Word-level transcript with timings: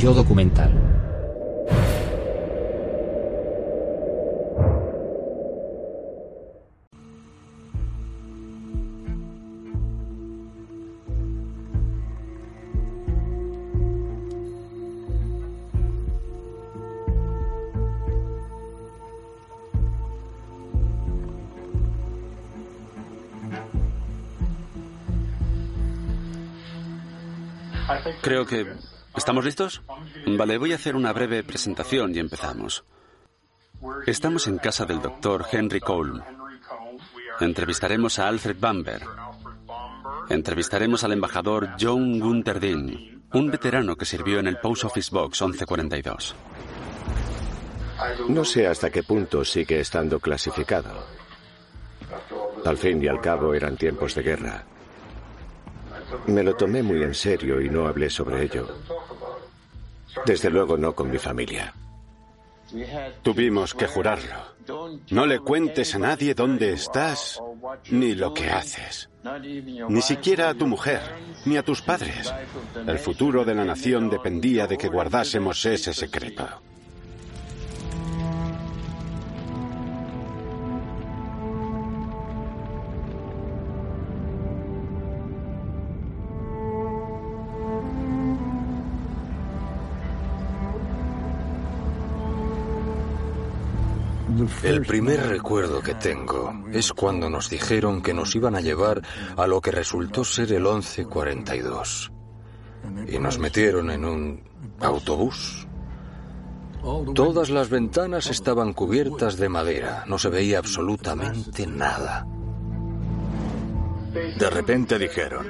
Yo 0.00 0.14
documental. 0.14 0.72
Creo 28.22 28.46
que... 28.46 28.99
¿Estamos 29.16 29.44
listos? 29.44 29.82
Vale, 30.26 30.58
voy 30.58 30.72
a 30.72 30.76
hacer 30.76 30.96
una 30.96 31.12
breve 31.12 31.42
presentación 31.42 32.14
y 32.14 32.18
empezamos. 32.18 32.84
Estamos 34.06 34.46
en 34.46 34.58
casa 34.58 34.84
del 34.84 35.00
doctor 35.02 35.46
Henry 35.50 35.80
Cole. 35.80 36.22
Entrevistaremos 37.40 38.18
a 38.18 38.28
Alfred 38.28 38.56
Bamber. 38.58 39.02
Entrevistaremos 40.28 41.02
al 41.04 41.12
embajador 41.12 41.70
John 41.80 42.20
Gunther 42.20 42.60
Dean, 42.60 43.22
un 43.32 43.50
veterano 43.50 43.96
que 43.96 44.04
sirvió 44.04 44.38
en 44.38 44.46
el 44.46 44.58
Post 44.58 44.84
Office 44.84 45.10
Box 45.12 45.40
1142. 45.42 46.34
No 48.28 48.44
sé 48.44 48.66
hasta 48.66 48.90
qué 48.90 49.02
punto 49.02 49.44
sigue 49.44 49.80
estando 49.80 50.20
clasificado. 50.20 50.90
Al 52.64 52.76
fin 52.76 53.02
y 53.02 53.08
al 53.08 53.20
cabo 53.20 53.54
eran 53.54 53.76
tiempos 53.76 54.14
de 54.14 54.22
guerra. 54.22 54.64
Me 56.26 56.42
lo 56.42 56.54
tomé 56.54 56.82
muy 56.82 57.02
en 57.02 57.14
serio 57.14 57.60
y 57.60 57.68
no 57.68 57.86
hablé 57.86 58.10
sobre 58.10 58.42
ello. 58.42 58.68
Desde 60.26 60.50
luego 60.50 60.76
no 60.76 60.94
con 60.94 61.10
mi 61.10 61.18
familia. 61.18 61.74
Tuvimos 63.22 63.74
que 63.74 63.86
jurarlo. 63.86 64.50
No 65.10 65.26
le 65.26 65.40
cuentes 65.40 65.94
a 65.94 65.98
nadie 65.98 66.34
dónde 66.34 66.72
estás 66.72 67.40
ni 67.90 68.14
lo 68.14 68.32
que 68.32 68.48
haces. 68.48 69.08
Ni 69.88 70.02
siquiera 70.02 70.50
a 70.50 70.54
tu 70.54 70.66
mujer, 70.66 71.00
ni 71.44 71.56
a 71.56 71.62
tus 71.62 71.82
padres. 71.82 72.32
El 72.86 72.98
futuro 72.98 73.44
de 73.44 73.54
la 73.54 73.64
nación 73.64 74.08
dependía 74.08 74.66
de 74.66 74.78
que 74.78 74.88
guardásemos 74.88 75.64
ese 75.66 75.92
secreto. 75.92 76.46
El 94.62 94.82
primer 94.82 95.26
recuerdo 95.28 95.80
que 95.80 95.94
tengo 95.94 96.52
es 96.72 96.92
cuando 96.92 97.30
nos 97.30 97.48
dijeron 97.48 98.02
que 98.02 98.12
nos 98.12 98.34
iban 98.34 98.54
a 98.54 98.60
llevar 98.60 99.00
a 99.36 99.46
lo 99.46 99.60
que 99.60 99.70
resultó 99.70 100.22
ser 100.24 100.52
el 100.52 100.62
1142. 100.62 102.12
Y 103.08 103.18
nos 103.18 103.38
metieron 103.38 103.90
en 103.90 104.04
un 104.04 104.42
autobús. 104.80 105.66
Todas 107.14 107.50
las 107.50 107.68
ventanas 107.68 108.28
estaban 108.28 108.72
cubiertas 108.72 109.36
de 109.36 109.48
madera, 109.48 110.04
no 110.06 110.18
se 110.18 110.30
veía 110.30 110.58
absolutamente 110.58 111.66
nada. 111.66 112.26
De 114.12 114.50
repente 114.50 114.98
dijeron, 114.98 115.46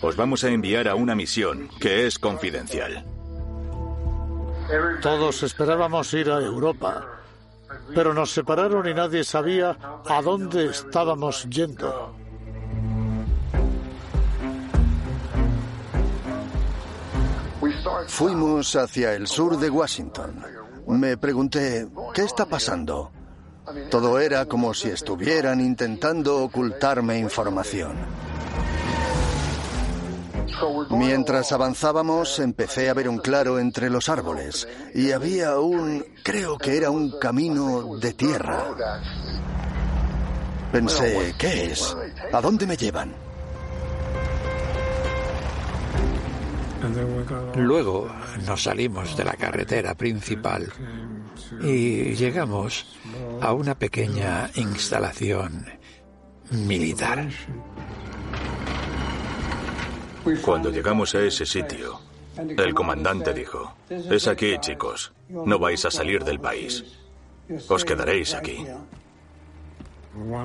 os 0.00 0.16
vamos 0.16 0.44
a 0.44 0.48
enviar 0.48 0.88
a 0.88 0.94
una 0.94 1.14
misión 1.14 1.68
que 1.80 2.06
es 2.06 2.18
confidencial. 2.18 3.04
Todos 5.02 5.42
esperábamos 5.42 6.12
ir 6.14 6.30
a 6.30 6.40
Europa, 6.40 7.17
pero 7.94 8.14
nos 8.14 8.30
separaron 8.30 8.88
y 8.88 8.94
nadie 8.94 9.24
sabía 9.24 9.76
a 10.06 10.22
dónde 10.22 10.66
estábamos 10.66 11.44
yendo. 11.48 12.14
Fuimos 18.08 18.76
hacia 18.76 19.14
el 19.14 19.26
sur 19.26 19.58
de 19.58 19.70
Washington. 19.70 20.42
Me 20.86 21.16
pregunté, 21.16 21.88
¿qué 22.14 22.22
está 22.22 22.46
pasando? 22.46 23.10
Todo 23.90 24.18
era 24.18 24.46
como 24.46 24.72
si 24.72 24.88
estuvieran 24.88 25.60
intentando 25.60 26.42
ocultarme 26.42 27.18
información. 27.18 27.96
Mientras 30.90 31.52
avanzábamos, 31.52 32.38
empecé 32.38 32.88
a 32.88 32.94
ver 32.94 33.08
un 33.08 33.18
claro 33.18 33.58
entre 33.58 33.90
los 33.90 34.08
árboles 34.08 34.68
y 34.94 35.12
había 35.12 35.58
un, 35.58 36.04
creo 36.22 36.58
que 36.58 36.76
era 36.76 36.90
un 36.90 37.18
camino 37.18 37.96
de 37.98 38.12
tierra. 38.12 38.64
Pensé, 40.72 41.34
¿qué 41.38 41.72
es? 41.72 41.96
¿A 42.32 42.40
dónde 42.40 42.66
me 42.66 42.76
llevan? 42.76 43.14
Luego 47.56 48.08
nos 48.46 48.62
salimos 48.62 49.16
de 49.16 49.24
la 49.24 49.32
carretera 49.32 49.94
principal 49.94 50.72
y 51.62 52.14
llegamos 52.14 52.86
a 53.40 53.52
una 53.52 53.74
pequeña 53.76 54.50
instalación 54.54 55.66
militar. 56.50 57.28
Cuando 60.42 60.70
llegamos 60.70 61.14
a 61.14 61.22
ese 61.22 61.46
sitio, 61.46 62.00
el 62.36 62.74
comandante 62.74 63.32
dijo, 63.32 63.74
es 63.88 64.28
aquí 64.28 64.56
chicos, 64.60 65.12
no 65.28 65.58
vais 65.58 65.84
a 65.84 65.90
salir 65.90 66.24
del 66.24 66.40
país, 66.40 66.84
os 67.68 67.84
quedaréis 67.84 68.34
aquí. 68.34 68.66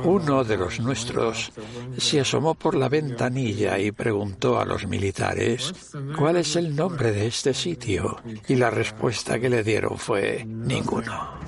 Uno 0.03 0.43
de 0.43 0.57
los 0.57 0.79
nuestros 0.79 1.51
se 1.97 2.19
asomó 2.19 2.53
por 2.53 2.75
la 2.75 2.89
ventanilla 2.89 3.79
y 3.79 3.91
preguntó 3.91 4.59
a 4.59 4.65
los 4.65 4.85
militares 4.87 5.73
cuál 6.17 6.37
es 6.37 6.55
el 6.55 6.75
nombre 6.75 7.11
de 7.11 7.27
este 7.27 7.53
sitio 7.53 8.17
y 8.47 8.55
la 8.55 8.69
respuesta 8.69 9.39
que 9.39 9.49
le 9.49 9.63
dieron 9.63 9.97
fue 9.97 10.43
ninguno. 10.45 11.39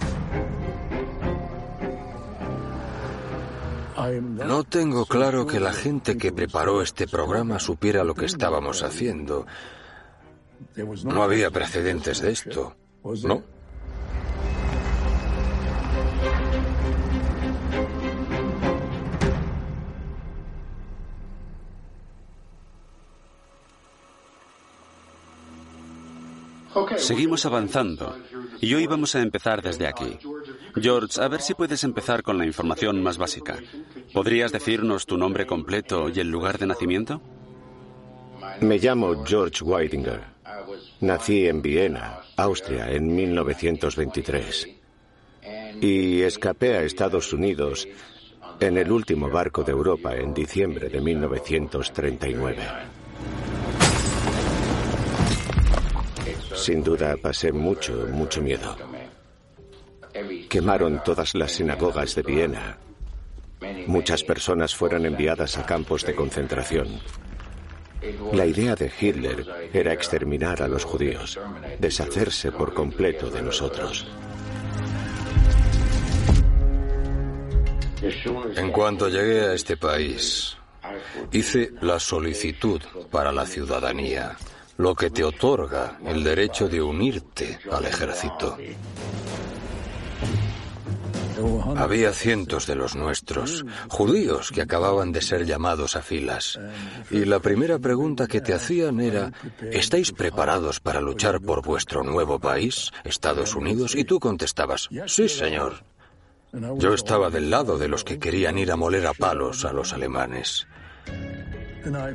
No 4.12 4.63
tengo 4.63 5.06
claro 5.06 5.46
que 5.48 5.60
la 5.60 5.74
gente 5.74 6.18
que 6.18 6.31
preparó 6.31 6.81
este 6.81 7.07
programa 7.07 7.60
supiera 7.60 8.04
lo 8.04 8.13
que 8.13 8.25
estábamos 8.25 8.84
haciendo. 8.84 9.46
No 11.04 11.24
había 11.24 11.52
precedentes 11.52 12.22
de 12.22 12.31
esto, 12.31 12.75
¿no? 13.24 13.44
Seguimos 26.98 27.46
avanzando 27.46 28.18
y 28.60 28.74
hoy 28.74 28.88
vamos 28.88 29.16
a 29.16 29.22
empezar 29.22 29.62
desde 29.62 29.88
aquí. 29.88 30.18
George, 30.75 31.22
a 31.22 31.27
ver 31.30 31.42
si 31.42 31.54
puedes 31.54 31.83
empezar 31.83 32.22
con 32.22 32.38
la 32.38 32.45
información 32.45 33.01
más 33.01 33.18
básica. 33.18 33.57
¿Podrías 34.13 34.51
decirnos 34.51 35.06
tu 35.06 35.18
nombre 35.18 35.45
completo 35.45 36.10
y 36.10 36.19
el 36.19 36.30
lugar 36.30 36.57
de 36.57 36.68
nacimiento? 36.68 37.22
Me 38.62 38.77
llamo 38.77 39.24
George 39.25 39.63
Weidinger. 39.63 40.22
Nací 41.01 41.48
en 41.48 41.62
Viena, 41.62 42.19
Austria, 42.36 42.92
en 42.92 43.16
1923. 43.16 44.68
Y 45.81 46.22
escapé 46.22 46.78
a 46.78 46.83
Estados 46.83 47.31
Unidos 47.31 47.88
en 48.60 48.78
el 48.78 48.92
último 48.92 49.30
barco 49.30 49.63
de 49.63 49.71
Europa 49.71 50.16
en 50.16 50.33
diciembre 50.33 50.89
de 50.89 51.01
1939. 51.01 52.57
Sin 56.54 56.83
duda 56.83 57.16
pasé 57.21 57.51
mucho, 57.51 58.07
mucho 58.12 58.42
miedo. 58.42 58.75
Quemaron 60.50 61.01
todas 61.03 61.36
las 61.36 61.53
sinagogas 61.53 62.15
de 62.15 62.21
Viena. 62.21 62.77
Muchas 63.88 64.24
personas 64.24 64.75
fueron 64.75 65.06
enviadas 65.06 65.57
a 65.57 65.65
campos 65.65 66.06
de 66.06 66.15
concentración. 66.15 67.00
La 68.33 68.45
idea 68.45 68.75
de 68.75 68.92
Hitler 69.00 69.69
era 69.74 69.94
exterminar 69.94 70.62
a 70.62 70.68
los 70.68 70.83
judíos, 70.83 71.39
deshacerse 71.80 72.51
por 72.51 72.74
completo 72.74 73.30
de 73.30 73.42
nosotros. 73.42 74.07
En 78.56 78.71
cuanto 78.71 79.09
llegué 79.09 79.42
a 79.42 79.53
este 79.53 79.77
país, 79.77 80.56
hice 81.31 81.71
la 81.81 82.00
solicitud 82.00 82.81
para 83.09 83.31
la 83.31 83.45
ciudadanía, 83.45 84.38
lo 84.77 84.94
que 84.94 85.09
te 85.09 85.24
otorga 85.24 85.97
el 86.06 86.24
derecho 86.24 86.68
de 86.68 86.81
unirte 86.81 87.57
al 87.71 87.86
ejército. 87.86 88.57
Había 91.77 92.12
cientos 92.13 92.68
de 92.68 92.75
los 92.75 92.95
nuestros, 92.95 93.65
judíos 93.89 94.51
que 94.51 94.62
acababan 94.62 95.12
de 95.12 95.21
ser 95.21 95.45
llamados 95.45 95.95
a 95.95 96.01
filas. 96.01 96.59
Y 97.12 97.25
la 97.25 97.39
primera 97.39 97.80
pregunta 97.80 98.27
que 98.27 98.42
te 98.42 98.53
hacían 98.53 99.00
era, 99.00 99.31
¿estáis 99.71 100.12
preparados 100.12 100.80
para 100.80 101.01
luchar 101.01 101.42
por 101.42 101.62
vuestro 101.62 102.03
nuevo 102.03 102.39
país, 102.39 102.92
Estados 103.03 103.56
Unidos? 103.56 103.95
Y 103.95 104.03
tú 104.06 104.19
contestabas, 104.19 104.89
sí, 105.07 105.30
señor. 105.30 105.83
Yo 106.77 106.94
estaba 106.94 107.30
del 107.30 107.50
lado 107.50 107.77
de 107.77 107.89
los 107.89 108.03
que 108.03 108.18
querían 108.18 108.57
ir 108.57 108.71
a 108.71 108.77
moler 108.77 109.06
a 109.07 109.13
palos 109.13 109.65
a 109.65 109.74
los 109.74 109.94
alemanes. 109.94 110.68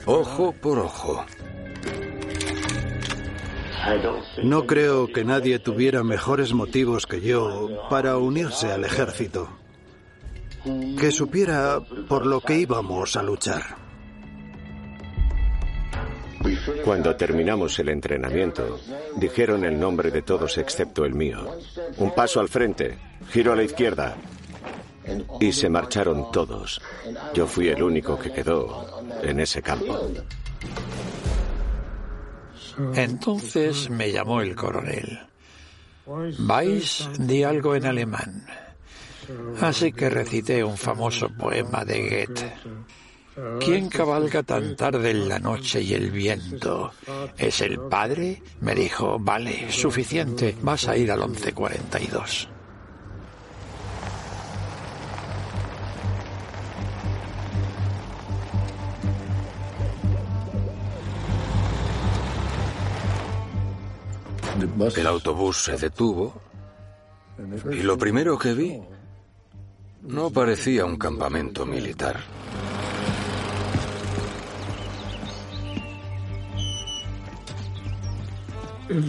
Ojo 0.06 0.52
por 0.52 0.78
ojo. 0.78 1.24
No 4.42 4.66
creo 4.66 5.08
que 5.08 5.24
nadie 5.24 5.58
tuviera 5.58 6.02
mejores 6.02 6.52
motivos 6.52 7.06
que 7.06 7.20
yo 7.20 7.86
para 7.88 8.16
unirse 8.16 8.70
al 8.70 8.84
ejército. 8.84 9.48
Que 10.98 11.10
supiera 11.10 11.80
por 12.08 12.26
lo 12.26 12.40
que 12.40 12.58
íbamos 12.58 13.16
a 13.16 13.22
luchar. 13.22 13.80
Cuando 16.84 17.16
terminamos 17.16 17.78
el 17.78 17.90
entrenamiento, 17.90 18.78
dijeron 19.16 19.64
el 19.64 19.78
nombre 19.78 20.10
de 20.10 20.22
todos 20.22 20.56
excepto 20.58 21.04
el 21.04 21.14
mío. 21.14 21.58
Un 21.98 22.14
paso 22.14 22.40
al 22.40 22.48
frente, 22.48 22.98
giro 23.30 23.52
a 23.52 23.56
la 23.56 23.62
izquierda. 23.62 24.16
Y 25.40 25.52
se 25.52 25.68
marcharon 25.68 26.30
todos. 26.30 26.80
Yo 27.34 27.46
fui 27.46 27.68
el 27.68 27.82
único 27.82 28.18
que 28.18 28.32
quedó 28.32 29.02
en 29.22 29.40
ese 29.40 29.60
campo. 29.62 29.98
Entonces 32.94 33.90
me 33.90 34.12
llamó 34.12 34.40
el 34.40 34.54
coronel. 34.54 35.20
Vais, 36.38 37.08
di 37.18 37.44
algo 37.44 37.74
en 37.74 37.86
alemán. 37.86 38.46
Así 39.60 39.92
que 39.92 40.10
recité 40.10 40.64
un 40.64 40.76
famoso 40.76 41.28
poema 41.28 41.84
de 41.84 42.26
Goethe. 42.26 42.52
¿Quién 43.60 43.88
cabalga 43.88 44.42
tan 44.42 44.76
tarde 44.76 45.10
en 45.10 45.28
la 45.28 45.38
noche 45.38 45.80
y 45.80 45.94
el 45.94 46.10
viento? 46.10 46.92
¿Es 47.38 47.60
el 47.60 47.78
padre? 47.78 48.42
Me 48.60 48.74
dijo, 48.74 49.18
vale, 49.18 49.70
suficiente, 49.70 50.56
vas 50.62 50.88
a 50.88 50.96
ir 50.96 51.10
al 51.12 51.20
1142. 51.20 52.48
El 64.96 65.06
autobús 65.06 65.64
se 65.64 65.76
detuvo 65.76 66.40
y 67.70 67.82
lo 67.82 67.96
primero 67.96 68.38
que 68.38 68.52
vi 68.54 68.80
no 70.02 70.30
parecía 70.30 70.84
un 70.84 70.96
campamento 70.96 71.64
militar. 71.64 72.20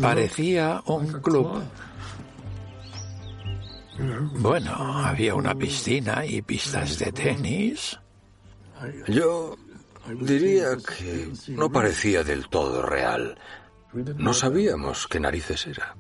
Parecía 0.02 0.82
un 0.86 1.08
club. 1.22 1.64
Bueno, 4.40 4.72
había 5.06 5.36
una 5.36 5.56
piscina 5.56 6.26
y 6.26 6.42
pistas 6.42 7.00
de 7.00 7.12
tenis. 7.12 8.00
Yo 9.08 9.58
diría 10.22 10.78
que 10.78 11.32
no 11.50 11.72
parecía 11.72 12.24
del 12.24 12.48
todo 12.48 12.84
real. 12.84 13.38
No 13.94 14.34
sabíamos 14.34 15.08
qué 15.08 15.20
narices 15.20 15.68
era. 15.68 15.96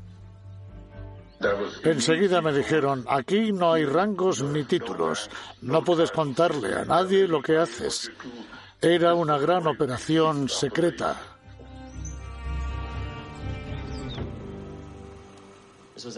Enseguida 1.83 2.41
me 2.41 2.53
dijeron, 2.53 3.03
aquí 3.09 3.51
no 3.51 3.73
hay 3.73 3.85
rangos 3.85 4.43
ni 4.43 4.63
títulos, 4.63 5.29
no 5.61 5.83
puedes 5.83 6.11
contarle 6.11 6.75
a 6.75 6.85
nadie 6.85 7.27
lo 7.27 7.41
que 7.41 7.57
haces. 7.57 8.11
Era 8.79 9.15
una 9.15 9.37
gran 9.37 9.65
operación 9.67 10.49
secreta. 10.49 11.19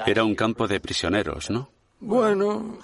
Era 0.06 0.24
un 0.24 0.36
campo 0.36 0.68
de 0.68 0.80
prisioneros, 0.80 1.50
¿no? 1.50 1.70
Bueno, 2.00 2.80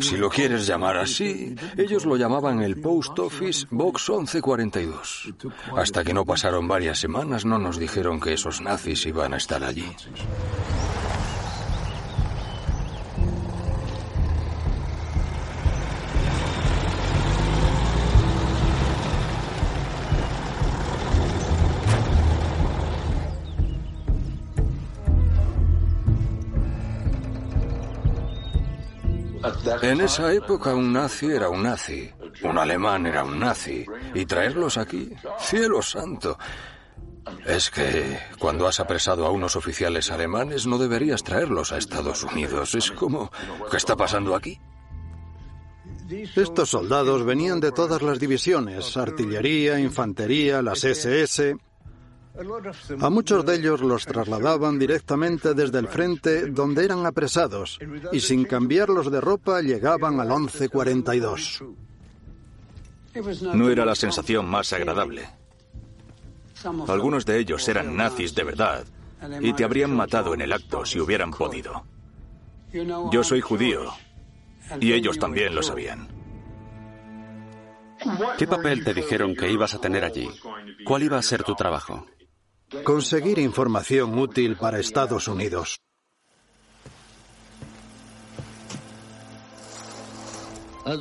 si 0.00 0.16
lo 0.16 0.30
quieres 0.30 0.66
llamar 0.66 0.96
así, 0.96 1.54
ellos 1.76 2.04
lo 2.04 2.16
llamaban 2.16 2.62
el 2.62 2.80
Post 2.80 3.18
Office 3.18 3.66
Box 3.70 4.10
1142. 4.10 5.34
Hasta 5.76 6.04
que 6.04 6.14
no 6.14 6.24
pasaron 6.24 6.68
varias 6.68 6.98
semanas 6.98 7.44
no 7.44 7.58
nos 7.58 7.78
dijeron 7.78 8.20
que 8.20 8.34
esos 8.34 8.60
nazis 8.60 9.06
iban 9.06 9.34
a 9.34 9.38
estar 9.38 9.64
allí. 9.64 9.86
En 29.84 30.00
esa 30.00 30.32
época 30.32 30.74
un 30.74 30.94
nazi 30.94 31.26
era 31.26 31.50
un 31.50 31.62
nazi, 31.62 32.10
un 32.42 32.56
alemán 32.56 33.04
era 33.04 33.22
un 33.22 33.38
nazi, 33.38 33.84
y 34.14 34.24
traerlos 34.24 34.78
aquí, 34.78 35.10
cielo 35.38 35.82
santo. 35.82 36.38
Es 37.44 37.70
que 37.70 38.18
cuando 38.38 38.66
has 38.66 38.80
apresado 38.80 39.26
a 39.26 39.30
unos 39.30 39.56
oficiales 39.56 40.10
alemanes 40.10 40.66
no 40.66 40.78
deberías 40.78 41.22
traerlos 41.22 41.70
a 41.70 41.76
Estados 41.76 42.24
Unidos. 42.24 42.74
Es 42.74 42.90
como, 42.92 43.30
¿qué 43.70 43.76
está 43.76 43.94
pasando 43.94 44.34
aquí? 44.34 44.58
Estos 46.34 46.70
soldados 46.70 47.22
venían 47.22 47.60
de 47.60 47.70
todas 47.70 48.00
las 48.00 48.18
divisiones, 48.18 48.96
artillería, 48.96 49.78
infantería, 49.78 50.62
las 50.62 50.82
SS. 50.82 51.56
A 53.00 53.10
muchos 53.10 53.46
de 53.46 53.54
ellos 53.54 53.80
los 53.80 54.06
trasladaban 54.06 54.78
directamente 54.78 55.54
desde 55.54 55.78
el 55.78 55.86
frente 55.86 56.46
donde 56.46 56.84
eran 56.84 57.06
apresados 57.06 57.78
y 58.12 58.18
sin 58.20 58.44
cambiarlos 58.44 59.10
de 59.10 59.20
ropa 59.20 59.60
llegaban 59.60 60.18
al 60.18 60.28
1142. 60.28 61.62
No 63.54 63.70
era 63.70 63.84
la 63.84 63.94
sensación 63.94 64.46
más 64.46 64.72
agradable. 64.72 65.28
Algunos 66.88 67.24
de 67.24 67.38
ellos 67.38 67.68
eran 67.68 67.96
nazis 67.96 68.34
de 68.34 68.42
verdad 68.42 68.84
y 69.40 69.52
te 69.52 69.62
habrían 69.62 69.94
matado 69.94 70.34
en 70.34 70.40
el 70.40 70.52
acto 70.52 70.84
si 70.84 70.98
hubieran 70.98 71.30
podido. 71.30 71.84
Yo 73.12 73.22
soy 73.22 73.40
judío 73.40 73.92
y 74.80 74.92
ellos 74.92 75.20
también 75.20 75.54
lo 75.54 75.62
sabían. 75.62 76.08
¿Qué 78.36 78.46
papel 78.48 78.84
te 78.84 78.92
dijeron 78.92 79.36
que 79.36 79.50
ibas 79.50 79.74
a 79.74 79.80
tener 79.80 80.04
allí? 80.04 80.28
¿Cuál 80.84 81.04
iba 81.04 81.16
a 81.16 81.22
ser 81.22 81.44
tu 81.44 81.54
trabajo? 81.54 82.06
Conseguir 82.82 83.38
información 83.38 84.18
útil 84.18 84.56
para 84.56 84.80
Estados 84.80 85.28
Unidos. 85.28 85.80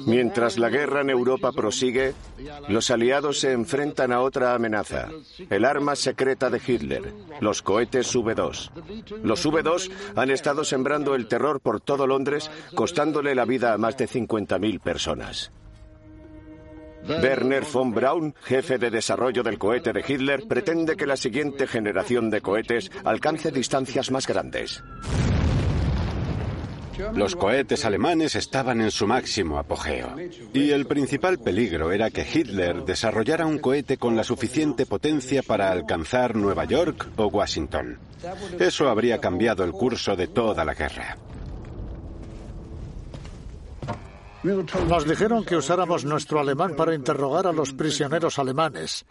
Mientras 0.06 0.58
la 0.58 0.70
guerra 0.70 1.02
en 1.02 1.10
Europa 1.10 1.52
prosigue, 1.52 2.14
los 2.70 2.90
aliados 2.90 3.40
se 3.40 3.52
enfrentan 3.52 4.14
a 4.14 4.22
otra 4.22 4.54
amenaza, 4.54 5.10
el 5.50 5.66
arma 5.66 5.96
secreta 5.96 6.50
de 6.50 6.62
Hitler, 6.66 7.14
los 7.42 7.62
cohetes 7.62 8.16
V2. 8.16 8.72
Los 9.24 9.46
V2 9.46 9.92
han 10.16 10.32
estado 10.32 10.64
sembrando 10.64 11.16
el 11.16 11.28
terror 11.28 11.60
por 11.60 11.82
todo 11.82 12.08
Londres, 12.08 12.50
costándole 12.76 13.36
la 13.36 13.46
vida 13.46 13.74
a 13.74 13.78
más 13.78 13.98
de 13.98 14.08
50.000 14.08 14.80
personas. 14.80 15.52
Werner 17.08 17.64
von 17.66 17.94
Braun, 17.94 18.34
jefe 18.44 18.78
de 18.78 18.90
desarrollo 18.90 19.44
del 19.44 19.58
cohete 19.58 19.94
de 19.94 20.04
Hitler, 20.08 20.48
pretende 20.48 20.96
que 20.96 21.06
la 21.06 21.18
siguiente 21.18 21.68
generación 21.68 22.30
de 22.30 22.42
cohetes 22.42 22.92
alcance 23.04 23.52
distancias 23.52 24.12
más 24.12 24.28
grandes. 24.28 24.84
Los 27.16 27.36
cohetes 27.36 27.86
alemanes 27.86 28.36
estaban 28.36 28.82
en 28.82 28.92
su 28.92 29.08
máximo 29.08 29.58
apogeo. 29.58 30.16
Y 30.54 30.70
el 30.72 30.86
principal 30.86 31.40
peligro 31.40 31.92
era 31.92 32.12
que 32.12 32.26
Hitler 32.32 32.84
desarrollara 32.86 33.46
un 33.48 33.58
cohete 33.58 33.98
con 33.98 34.16
la 34.16 34.24
suficiente 34.24 34.86
potencia 34.86 35.42
para 35.42 35.72
alcanzar 35.72 36.36
Nueva 36.36 36.66
York 36.66 37.10
o 37.16 37.28
Washington. 37.28 37.98
Eso 38.60 38.90
habría 38.90 39.20
cambiado 39.20 39.64
el 39.64 39.72
curso 39.72 40.16
de 40.16 40.28
toda 40.28 40.64
la 40.64 40.74
guerra. 40.76 41.18
Nos 44.44 45.08
dijeron 45.08 45.46
que 45.46 45.56
usáramos 45.56 46.04
nuestro 46.04 46.40
alemán 46.40 46.76
para 46.76 46.94
interrogar 46.94 47.48
a 47.48 47.54
los 47.54 47.74
prisioneros 47.74 48.38
alemanes. 48.40 49.06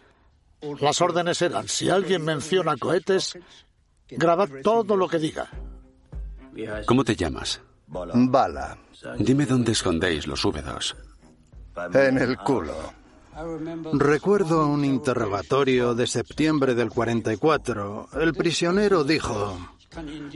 Las 0.79 1.01
órdenes 1.01 1.41
eran, 1.41 1.67
si 1.67 1.89
alguien 1.89 2.23
menciona 2.23 2.77
cohetes, 2.77 3.37
grabad 4.09 4.49
todo 4.63 4.95
lo 4.95 5.07
que 5.07 5.19
diga. 5.19 5.49
¿Cómo 6.85 7.03
te 7.03 7.15
llamas? 7.15 7.61
Bala. 7.87 8.77
Dime 9.17 9.45
dónde 9.45 9.71
escondéis 9.71 10.27
los 10.27 10.45
V2. 10.45 10.95
En 11.93 12.17
el 12.19 12.37
culo. 12.37 12.75
Recuerdo 13.93 14.67
un 14.67 14.85
interrogatorio 14.85 15.95
de 15.95 16.05
septiembre 16.05 16.75
del 16.75 16.89
44. 16.89 18.09
El 18.21 18.33
prisionero 18.33 19.03
dijo, 19.03 19.57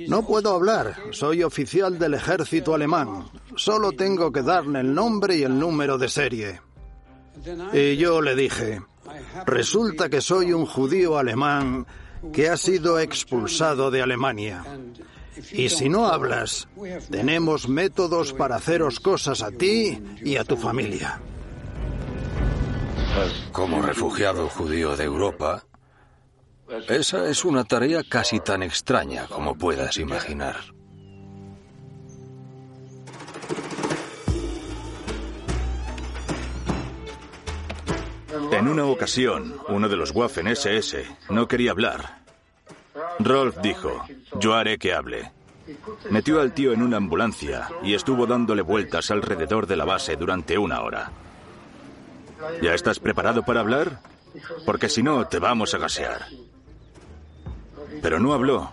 no 0.08 0.26
puedo 0.26 0.54
hablar, 0.54 0.96
soy 1.12 1.44
oficial 1.44 1.98
del 1.98 2.14
ejército 2.14 2.74
alemán. 2.74 3.26
Solo 3.56 3.92
tengo 3.92 4.32
que 4.32 4.42
darle 4.42 4.82
el 4.82 4.94
nombre 4.94 5.38
y 5.38 5.44
el 5.44 5.58
número 5.58 5.98
de 5.98 6.10
serie. 6.10 6.62
Y 7.74 7.98
yo 7.98 8.22
le 8.22 8.36
dije, 8.36 8.82
resulta 9.46 10.10
que 10.10 10.22
soy 10.22 10.54
un 10.54 10.66
judío 10.66 11.18
alemán 11.18 11.86
que 12.34 12.50
ha 12.50 12.58
sido 12.58 13.00
expulsado 13.00 13.92
de 13.92 14.02
Alemania. 14.02 14.64
Y 15.52 15.70
si 15.70 15.88
no 15.88 16.08
hablas, 16.08 16.68
tenemos 17.10 17.70
métodos 17.70 18.34
para 18.34 18.56
haceros 18.56 19.00
cosas 19.00 19.44
a 19.44 19.52
ti 19.52 20.02
y 20.24 20.38
a 20.38 20.44
tu 20.44 20.58
familia. 20.58 21.22
Como 23.52 23.82
refugiado 23.82 24.48
judío 24.50 24.96
de 24.96 25.06
Europa, 25.06 25.64
esa 26.70 27.30
es 27.30 27.46
una 27.46 27.64
tarea 27.64 28.04
casi 28.04 28.40
tan 28.40 28.64
extraña 28.64 29.28
como 29.28 29.58
puedas 29.58 29.98
imaginar. 29.98 30.56
En 38.52 38.68
una 38.68 38.86
ocasión, 38.86 39.56
uno 39.70 39.90
de 39.90 39.96
los 39.96 40.12
Waffen 40.12 40.48
SS 40.48 41.06
no 41.30 41.48
quería 41.48 41.72
hablar. 41.72 42.20
Rolf 43.20 43.58
dijo, 43.62 44.04
yo 44.40 44.54
haré 44.54 44.78
que 44.78 44.94
hable. 44.94 45.32
Metió 46.10 46.40
al 46.40 46.54
tío 46.54 46.72
en 46.74 46.82
una 46.82 46.98
ambulancia 46.98 47.70
y 47.84 47.94
estuvo 47.94 48.26
dándole 48.26 48.62
vueltas 48.62 49.12
alrededor 49.12 49.68
de 49.68 49.76
la 49.76 49.86
base 49.86 50.16
durante 50.16 50.58
una 50.58 50.82
hora. 50.82 51.12
¿Ya 52.62 52.74
estás 52.74 53.00
preparado 53.00 53.44
para 53.44 53.60
hablar? 53.60 54.00
Porque 54.66 54.90
si 54.90 55.04
no, 55.04 55.28
te 55.28 55.40
vamos 55.40 55.74
a 55.74 55.78
gasear. 55.78 56.28
Pero 58.02 58.20
no 58.20 58.34
habló, 58.34 58.72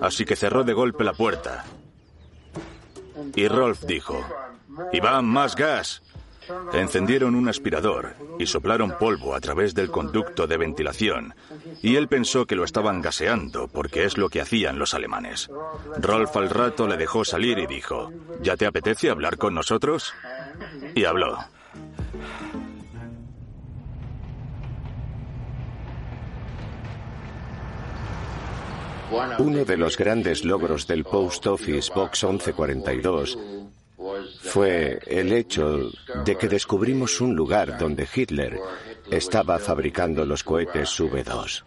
así 0.00 0.24
que 0.24 0.36
cerró 0.36 0.64
de 0.64 0.72
golpe 0.72 1.04
la 1.04 1.12
puerta. 1.12 1.64
Y 3.34 3.48
Rolf 3.48 3.84
dijo, 3.84 4.24
Iván, 4.92 5.26
más 5.26 5.54
gas. 5.54 6.02
Encendieron 6.74 7.34
un 7.34 7.48
aspirador 7.48 8.14
y 8.38 8.46
soplaron 8.46 8.98
polvo 8.98 9.34
a 9.34 9.40
través 9.40 9.74
del 9.74 9.90
conducto 9.90 10.46
de 10.46 10.58
ventilación, 10.58 11.34
y 11.80 11.96
él 11.96 12.06
pensó 12.06 12.44
que 12.46 12.54
lo 12.54 12.64
estaban 12.64 13.00
gaseando 13.00 13.66
porque 13.68 14.04
es 14.04 14.18
lo 14.18 14.28
que 14.28 14.42
hacían 14.42 14.78
los 14.78 14.92
alemanes. 14.92 15.48
Rolf 15.96 16.36
al 16.36 16.50
rato 16.50 16.86
le 16.86 16.98
dejó 16.98 17.24
salir 17.24 17.58
y 17.58 17.66
dijo, 17.66 18.12
¿ya 18.42 18.56
te 18.56 18.66
apetece 18.66 19.08
hablar 19.08 19.38
con 19.38 19.54
nosotros? 19.54 20.12
Y 20.94 21.04
habló. 21.04 21.38
Uno 29.38 29.64
de 29.64 29.76
los 29.76 29.96
grandes 29.96 30.44
logros 30.44 30.86
del 30.86 31.04
Post 31.04 31.46
Office 31.46 31.92
Box 31.94 32.24
1142 32.24 33.38
fue 34.42 34.98
el 35.06 35.32
hecho 35.32 35.90
de 36.24 36.36
que 36.36 36.48
descubrimos 36.48 37.20
un 37.20 37.34
lugar 37.34 37.78
donde 37.78 38.08
Hitler 38.12 38.58
estaba 39.10 39.58
fabricando 39.58 40.24
los 40.24 40.42
cohetes 40.42 40.88
V2. 40.98 41.64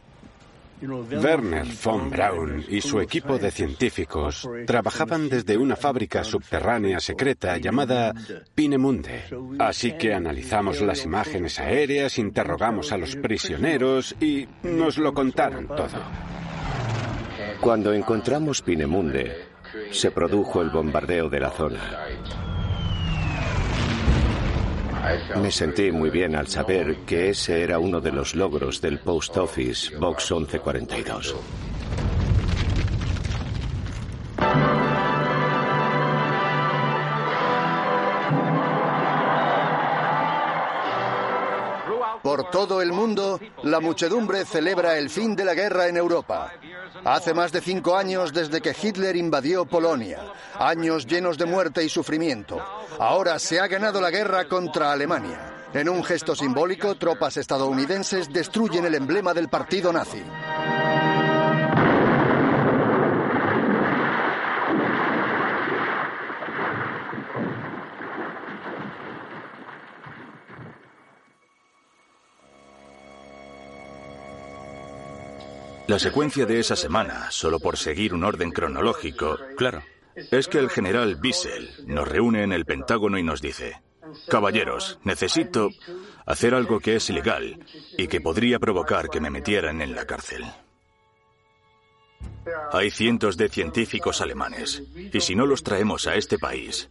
Werner 0.80 1.66
von 1.84 2.10
Braun 2.10 2.64
y 2.70 2.82
su 2.82 3.00
equipo 3.02 3.40
de 3.40 3.50
científicos 3.50 4.48
trabajaban 4.68 5.28
desde 5.28 5.58
una 5.58 5.76
fábrica 5.76 6.24
subterránea 6.24 7.00
secreta 7.00 7.58
llamada 7.58 8.14
Pinemunde. 8.54 9.24
Así 9.58 9.94
que 9.94 10.14
analizamos 10.14 10.82
las 10.82 11.04
imágenes 11.04 11.58
aéreas, 11.60 12.20
interrogamos 12.20 12.92
a 12.92 12.98
los 12.98 13.16
prisioneros 13.16 14.16
y 14.20 14.48
nos 14.62 15.00
lo 15.00 15.14
contaron 15.14 15.68
todo. 15.68 16.00
Cuando 17.62 17.94
encontramos 17.94 18.62
Pinemunde, 18.62 19.48
se 19.92 20.12
produjo 20.12 20.62
el 20.62 20.70
bombardeo 20.70 21.30
de 21.30 21.40
la 21.40 21.50
zona. 21.50 21.82
Me 25.42 25.52
sentí 25.52 25.92
muy 25.92 26.10
bien 26.10 26.36
al 26.36 26.48
saber 26.48 26.98
que 27.06 27.30
ese 27.30 27.64
era 27.64 27.80
uno 27.80 28.02
de 28.02 28.12
los 28.12 28.36
logros 28.36 28.82
del 28.82 29.00
Post 29.00 29.38
Office 29.38 29.96
Box 29.98 30.32
1142. 30.32 31.36
Todo 42.52 42.82
el 42.82 42.92
mundo, 42.92 43.40
la 43.64 43.80
muchedumbre 43.80 44.46
celebra 44.46 44.98
el 44.98 45.10
fin 45.10 45.36
de 45.36 45.46
la 45.46 45.54
guerra 45.54 45.88
en 45.88 45.98
Europa. 45.98 46.52
Hace 47.04 47.34
más 47.34 47.52
de 47.52 47.62
cinco 47.62 47.96
años 47.96 48.34
desde 48.34 48.62
que 48.62 48.76
Hitler 48.80 49.16
invadió 49.16 49.66
Polonia, 49.66 50.20
años 50.58 51.06
llenos 51.06 51.38
de 51.38 51.46
muerte 51.46 51.84
y 51.84 51.90
sufrimiento. 51.90 52.60
Ahora 53.00 53.38
se 53.40 53.60
ha 53.60 53.68
ganado 53.68 54.02
la 54.02 54.12
guerra 54.12 54.48
contra 54.48 54.92
Alemania. 54.92 55.54
En 55.74 55.90
un 55.90 56.04
gesto 56.04 56.36
simbólico, 56.36 56.96
tropas 56.96 57.38
estadounidenses 57.38 58.32
destruyen 58.32 58.86
el 58.86 58.96
emblema 58.96 59.34
del 59.34 59.50
partido 59.50 59.92
nazi. 59.92 60.24
La 75.88 76.00
secuencia 76.00 76.46
de 76.46 76.60
esa 76.60 76.76
semana, 76.76 77.32
solo 77.32 77.60
por 77.60 77.78
seguir 77.78 78.14
un 78.14 78.24
orden 78.24 78.52
cronológico, 78.52 79.38
claro, 79.56 79.84
es 80.16 80.48
que 80.48 80.60
el 80.60 80.70
general 80.70 81.18
Wiesel 81.22 81.70
nos 81.86 82.08
reúne 82.08 82.44
en 82.44 82.52
el 82.52 82.66
Pentágono 82.66 83.18
y 83.18 83.24
nos 83.24 83.42
dice, 83.42 83.82
Caballeros, 84.28 85.00
necesito 85.04 85.70
hacer 86.26 86.54
algo 86.54 86.80
que 86.80 86.96
es 86.96 87.10
ilegal 87.10 87.60
y 87.98 88.08
que 88.08 88.22
podría 88.22 88.60
provocar 88.60 89.10
que 89.10 89.22
me 89.22 89.30
metieran 89.30 89.82
en 89.82 89.96
la 89.96 90.06
cárcel. 90.06 90.46
Hay 92.72 92.92
cientos 92.92 93.38
de 93.38 93.50
científicos 93.50 94.22
alemanes 94.22 94.84
y 95.14 95.22
si 95.22 95.36
no 95.36 95.46
los 95.46 95.64
traemos 95.64 96.08
a 96.08 96.16
este 96.16 96.38
país, 96.38 96.90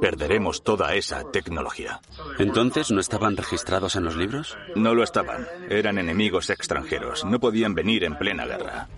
perderemos 0.00 0.62
toda 0.62 0.94
esa 0.94 1.30
tecnología. 1.30 2.00
¿Entonces 2.38 2.90
no 2.90 3.00
estaban 3.00 3.36
registrados 3.36 3.96
en 3.96 4.04
los 4.04 4.16
libros? 4.16 4.56
No 4.74 4.94
lo 4.94 5.02
estaban. 5.02 5.46
Eran 5.68 5.98
enemigos 5.98 6.50
extranjeros. 6.50 7.24
No 7.24 7.40
podían 7.40 7.74
venir 7.74 8.04
en 8.04 8.16
plena 8.16 8.46
guerra. 8.46 8.88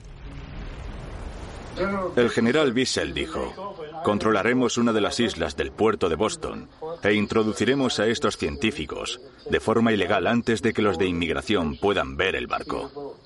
El 2.16 2.30
general 2.30 2.72
Wiesel 2.72 3.14
dijo, 3.14 3.74
controlaremos 4.04 4.78
una 4.78 4.92
de 4.92 5.00
las 5.00 5.18
islas 5.18 5.56
del 5.56 5.72
puerto 5.72 6.08
de 6.08 6.14
Boston 6.14 6.68
e 7.02 7.14
introduciremos 7.14 7.98
a 7.98 8.06
estos 8.06 8.36
científicos 8.36 9.20
de 9.50 9.60
forma 9.60 9.92
ilegal 9.92 10.28
antes 10.28 10.62
de 10.62 10.72
que 10.72 10.82
los 10.82 10.98
de 10.98 11.06
inmigración 11.06 11.76
puedan 11.76 12.16
ver 12.16 12.36
el 12.36 12.46
barco. 12.46 13.16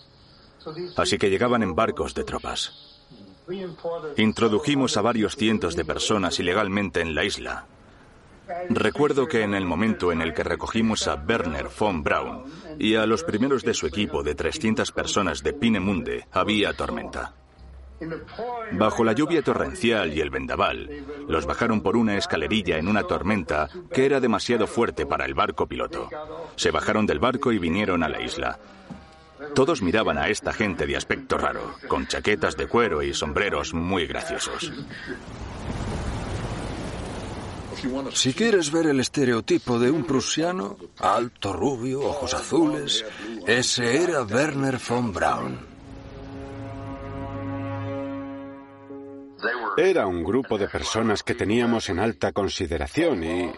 Así 0.96 1.18
que 1.18 1.30
llegaban 1.30 1.62
en 1.62 1.74
barcos 1.74 2.14
de 2.14 2.24
tropas. 2.24 2.87
Introdujimos 4.16 4.96
a 4.96 5.02
varios 5.02 5.36
cientos 5.36 5.76
de 5.76 5.84
personas 5.84 6.38
ilegalmente 6.38 7.00
en 7.00 7.14
la 7.14 7.24
isla 7.24 7.66
Recuerdo 8.70 9.26
que 9.26 9.42
en 9.42 9.54
el 9.54 9.64
momento 9.64 10.12
en 10.12 10.22
el 10.22 10.32
que 10.32 10.42
recogimos 10.42 11.06
a 11.06 11.14
Werner 11.14 11.68
von 11.78 12.02
Braun 12.02 12.44
y 12.78 12.94
a 12.94 13.06
los 13.06 13.24
primeros 13.24 13.62
de 13.62 13.74
su 13.74 13.86
equipo 13.86 14.22
de 14.22 14.34
300 14.34 14.90
personas 14.92 15.42
de 15.42 15.52
Pinemunde 15.52 16.26
había 16.32 16.72
tormenta. 16.72 17.34
Bajo 18.72 19.02
la 19.02 19.12
lluvia 19.12 19.42
torrencial 19.42 20.16
y 20.16 20.20
el 20.20 20.30
vendaval, 20.30 21.04
los 21.26 21.46
bajaron 21.46 21.80
por 21.80 21.96
una 21.96 22.16
escalerilla 22.16 22.78
en 22.78 22.86
una 22.86 23.02
tormenta 23.02 23.68
que 23.92 24.06
era 24.06 24.20
demasiado 24.20 24.66
fuerte 24.66 25.04
para 25.04 25.24
el 25.24 25.34
barco 25.34 25.66
piloto. 25.66 26.08
Se 26.54 26.70
bajaron 26.70 27.06
del 27.06 27.18
barco 27.18 27.52
y 27.52 27.58
vinieron 27.58 28.04
a 28.04 28.08
la 28.08 28.22
isla. 28.22 28.58
Todos 29.54 29.82
miraban 29.82 30.18
a 30.18 30.28
esta 30.28 30.52
gente 30.52 30.86
de 30.86 30.96
aspecto 30.96 31.38
raro, 31.38 31.74
con 31.88 32.06
chaquetas 32.06 32.56
de 32.56 32.66
cuero 32.66 33.02
y 33.02 33.14
sombreros 33.14 33.74
muy 33.74 34.06
graciosos. 34.06 34.72
Si 38.12 38.34
quieres 38.34 38.72
ver 38.72 38.86
el 38.86 38.98
estereotipo 38.98 39.78
de 39.78 39.90
un 39.90 40.04
prusiano, 40.04 40.76
alto, 40.98 41.52
rubio, 41.52 42.00
ojos 42.00 42.34
azules, 42.34 43.04
ese 43.46 44.02
era 44.02 44.22
Werner 44.22 44.78
von 44.78 45.12
Braun. 45.12 45.58
Era 49.76 50.08
un 50.08 50.24
grupo 50.24 50.58
de 50.58 50.66
personas 50.66 51.22
que 51.22 51.36
teníamos 51.36 51.88
en 51.88 52.00
alta 52.00 52.32
consideración 52.32 53.22
y 53.22 53.52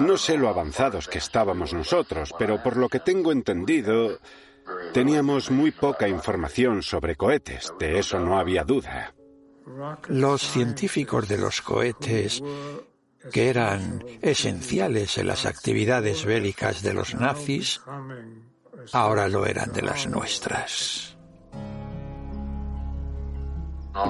no 0.00 0.16
sé 0.16 0.36
lo 0.36 0.48
avanzados 0.48 1.06
que 1.06 1.18
estábamos 1.18 1.72
nosotros, 1.72 2.34
pero 2.36 2.60
por 2.60 2.76
lo 2.76 2.88
que 2.88 2.98
tengo 2.98 3.30
entendido, 3.30 4.18
teníamos 4.92 5.50
muy 5.50 5.70
poca 5.70 6.08
información 6.08 6.82
sobre 6.82 7.16
cohetes, 7.16 7.72
de 7.78 7.98
eso 7.98 8.18
no 8.18 8.38
había 8.38 8.64
duda. 8.64 9.14
Los 10.08 10.42
científicos 10.42 11.28
de 11.28 11.38
los 11.38 11.62
cohetes 11.62 12.42
que 13.30 13.48
eran 13.48 14.04
esenciales 14.20 15.18
en 15.18 15.28
las 15.28 15.46
actividades 15.46 16.24
bélicas 16.24 16.82
de 16.82 16.94
los 16.94 17.14
nazis, 17.14 17.80
ahora 18.92 19.28
lo 19.28 19.46
eran 19.46 19.72
de 19.72 19.82
las 19.82 20.08
nuestras. 20.08 21.16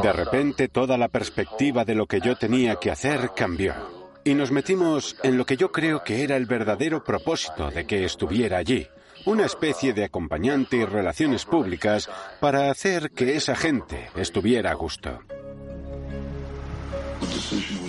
De 0.02 0.12
repente 0.12 0.68
toda 0.68 0.96
la 0.96 1.08
perspectiva 1.08 1.84
de 1.84 1.94
lo 1.94 2.06
que 2.06 2.20
yo 2.20 2.36
tenía 2.36 2.76
que 2.76 2.90
hacer 2.90 3.32
cambió. 3.34 3.74
Y 4.24 4.34
nos 4.34 4.52
metimos 4.52 5.16
en 5.24 5.36
lo 5.36 5.44
que 5.44 5.56
yo 5.56 5.72
creo 5.72 6.04
que 6.04 6.22
era 6.22 6.36
el 6.36 6.46
verdadero 6.46 7.02
propósito 7.02 7.70
de 7.70 7.84
que 7.84 8.04
estuviera 8.04 8.58
allí. 8.58 8.86
Una 9.24 9.46
especie 9.46 9.92
de 9.92 10.04
acompañante 10.04 10.76
y 10.78 10.84
relaciones 10.84 11.44
públicas 11.44 12.10
para 12.40 12.70
hacer 12.70 13.12
que 13.12 13.36
esa 13.36 13.54
gente 13.54 14.10
estuviera 14.16 14.72
a 14.72 14.74
gusto. 14.74 15.20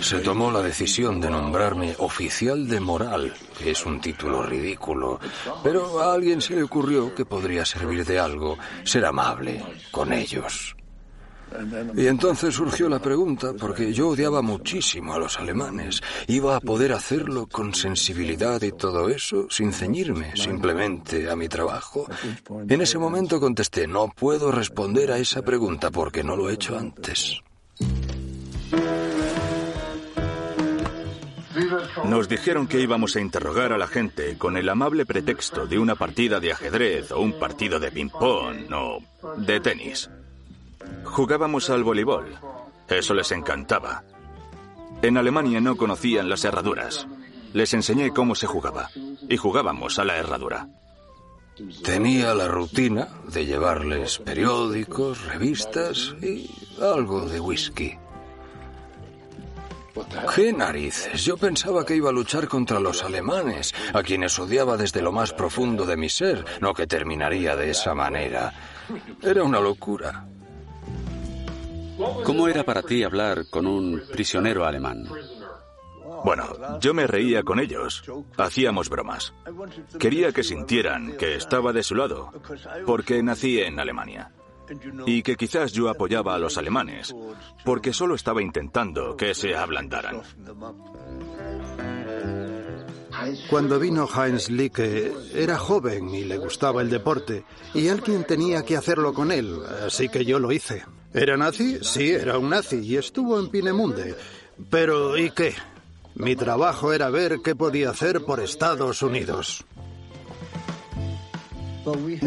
Se 0.01 0.19
tomó 0.19 0.51
la 0.51 0.61
decisión 0.61 1.21
de 1.21 1.29
nombrarme 1.29 1.95
oficial 1.99 2.67
de 2.67 2.79
moral, 2.79 3.33
que 3.57 3.71
es 3.71 3.85
un 3.85 4.01
título 4.01 4.43
ridículo, 4.43 5.19
pero 5.63 6.01
a 6.01 6.13
alguien 6.13 6.41
se 6.41 6.55
le 6.55 6.63
ocurrió 6.63 7.15
que 7.15 7.25
podría 7.25 7.65
servir 7.65 8.05
de 8.05 8.19
algo 8.19 8.57
ser 8.83 9.05
amable 9.05 9.63
con 9.91 10.11
ellos. 10.13 10.75
Y 11.95 12.07
entonces 12.07 12.55
surgió 12.55 12.89
la 12.89 12.99
pregunta, 12.99 13.53
porque 13.59 13.93
yo 13.93 14.09
odiaba 14.09 14.41
muchísimo 14.41 15.13
a 15.13 15.19
los 15.19 15.39
alemanes. 15.39 16.01
¿Iba 16.27 16.55
a 16.55 16.59
poder 16.59 16.93
hacerlo 16.93 17.47
con 17.47 17.73
sensibilidad 17.73 18.61
y 18.61 18.71
todo 18.71 19.09
eso, 19.09 19.47
sin 19.49 19.73
ceñirme 19.73 20.35
simplemente 20.35 21.29
a 21.29 21.35
mi 21.35 21.47
trabajo? 21.47 22.07
En 22.67 22.81
ese 22.81 22.97
momento 22.97 23.39
contesté, 23.39 23.87
no 23.87 24.07
puedo 24.07 24.51
responder 24.51 25.11
a 25.11 25.17
esa 25.17 25.41
pregunta 25.41 25.91
porque 25.91 26.23
no 26.23 26.35
lo 26.35 26.49
he 26.49 26.53
hecho 26.53 26.77
antes. 26.77 27.41
Nos 32.05 32.27
dijeron 32.27 32.67
que 32.67 32.79
íbamos 32.79 33.15
a 33.15 33.21
interrogar 33.21 33.73
a 33.73 33.77
la 33.77 33.87
gente 33.87 34.37
con 34.37 34.57
el 34.57 34.69
amable 34.69 35.05
pretexto 35.05 35.67
de 35.67 35.77
una 35.77 35.95
partida 35.95 36.39
de 36.39 36.51
ajedrez 36.51 37.11
o 37.11 37.19
un 37.19 37.33
partido 37.39 37.79
de 37.79 37.91
ping-pong 37.91 38.71
o 38.73 38.99
de 39.37 39.59
tenis. 39.59 40.09
Jugábamos 41.13 41.69
al 41.69 41.83
voleibol. 41.83 42.25
Eso 42.89 43.13
les 43.13 43.31
encantaba. 43.31 44.03
En 45.03 45.15
Alemania 45.15 45.61
no 45.61 45.77
conocían 45.77 46.27
las 46.27 46.43
herraduras. 46.43 47.05
Les 47.53 47.71
enseñé 47.75 48.11
cómo 48.11 48.33
se 48.33 48.47
jugaba. 48.47 48.89
Y 49.29 49.37
jugábamos 49.37 49.99
a 49.99 50.05
la 50.05 50.17
herradura. 50.17 50.69
Tenía 51.83 52.33
la 52.33 52.47
rutina 52.47 53.09
de 53.31 53.45
llevarles 53.45 54.17
periódicos, 54.17 55.23
revistas 55.25 56.15
y 56.19 56.49
algo 56.81 57.29
de 57.29 57.39
whisky. 57.39 57.95
¿Qué 60.33 60.51
narices? 60.51 61.23
Yo 61.23 61.37
pensaba 61.37 61.85
que 61.85 61.95
iba 61.95 62.09
a 62.09 62.13
luchar 62.13 62.47
contra 62.47 62.79
los 62.79 63.03
alemanes, 63.03 63.71
a 63.93 64.01
quienes 64.01 64.39
odiaba 64.39 64.77
desde 64.77 65.03
lo 65.03 65.11
más 65.11 65.31
profundo 65.31 65.85
de 65.85 65.95
mi 65.95 66.09
ser, 66.09 66.43
no 66.59 66.73
que 66.73 66.87
terminaría 66.87 67.55
de 67.55 67.69
esa 67.69 67.93
manera. 67.93 68.51
Era 69.21 69.43
una 69.43 69.59
locura. 69.59 70.25
¿Cómo 71.97 72.47
era 72.47 72.63
para 72.63 72.81
ti 72.81 73.03
hablar 73.03 73.45
con 73.49 73.67
un 73.67 74.01
prisionero 74.11 74.65
alemán? 74.65 75.07
Bueno, 76.23 76.79
yo 76.79 76.93
me 76.93 77.07
reía 77.07 77.43
con 77.43 77.59
ellos. 77.59 78.03
Hacíamos 78.37 78.89
bromas. 78.89 79.33
Quería 79.99 80.31
que 80.31 80.43
sintieran 80.43 81.17
que 81.17 81.35
estaba 81.35 81.73
de 81.73 81.83
su 81.83 81.95
lado, 81.95 82.31
porque 82.85 83.21
nací 83.21 83.59
en 83.59 83.79
Alemania. 83.79 84.31
Y 85.05 85.21
que 85.21 85.35
quizás 85.35 85.73
yo 85.73 85.89
apoyaba 85.89 86.35
a 86.35 86.39
los 86.39 86.57
alemanes, 86.57 87.13
porque 87.65 87.91
solo 87.91 88.15
estaba 88.15 88.41
intentando 88.41 89.17
que 89.17 89.33
se 89.33 89.55
ablandaran. 89.55 90.21
Cuando 93.49 93.79
vino 93.79 94.07
Heinz 94.07 94.49
Licke, 94.49 95.13
era 95.33 95.57
joven 95.57 96.13
y 96.13 96.23
le 96.23 96.37
gustaba 96.37 96.81
el 96.81 96.89
deporte, 96.89 97.43
y 97.73 97.87
alguien 97.87 98.23
tenía 98.23 98.63
que 98.63 98.77
hacerlo 98.77 99.13
con 99.13 99.31
él, 99.31 99.59
así 99.85 100.09
que 100.09 100.25
yo 100.25 100.39
lo 100.39 100.51
hice. 100.51 100.83
¿Era 101.13 101.37
nazi? 101.37 101.79
Sí, 101.81 102.09
era 102.09 102.37
un 102.37 102.49
nazi, 102.49 102.79
y 102.79 102.97
estuvo 102.97 103.39
en 103.39 103.49
Pinemunde. 103.49 104.15
Pero, 104.69 105.17
¿y 105.17 105.31
qué? 105.31 105.53
Mi 106.15 106.35
trabajo 106.35 106.93
era 106.93 107.09
ver 107.09 107.39
qué 107.43 107.55
podía 107.55 107.89
hacer 107.89 108.21
por 108.21 108.39
Estados 108.39 109.01
Unidos. 109.01 109.65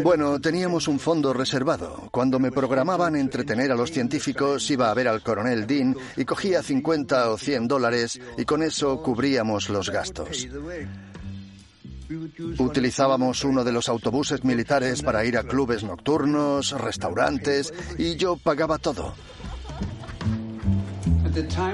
Bueno, 0.03 0.39
teníamos 0.39 0.87
un 0.87 0.99
fondo 0.99 1.33
reservado. 1.33 2.09
Cuando 2.11 2.39
me 2.39 2.51
programaban 2.51 3.15
entretener 3.15 3.71
a 3.71 3.75
los 3.75 3.91
científicos, 3.91 4.69
iba 4.69 4.91
a 4.91 4.93
ver 4.93 5.07
al 5.07 5.23
coronel 5.23 5.65
Dean 5.65 5.95
y 6.15 6.25
cogía 6.25 6.61
50 6.61 7.31
o 7.31 7.37
100 7.37 7.67
dólares 7.67 8.19
y 8.37 8.45
con 8.45 8.61
eso 8.61 9.01
cubríamos 9.01 9.69
los 9.69 9.89
gastos. 9.89 10.47
Utilizábamos 12.59 13.43
uno 13.43 13.63
de 13.63 13.71
los 13.71 13.89
autobuses 13.89 14.43
militares 14.43 15.01
para 15.01 15.25
ir 15.25 15.37
a 15.37 15.43
clubes 15.43 15.83
nocturnos, 15.83 16.71
restaurantes 16.79 17.73
y 17.97 18.15
yo 18.15 18.37
pagaba 18.37 18.77
todo. 18.77 19.13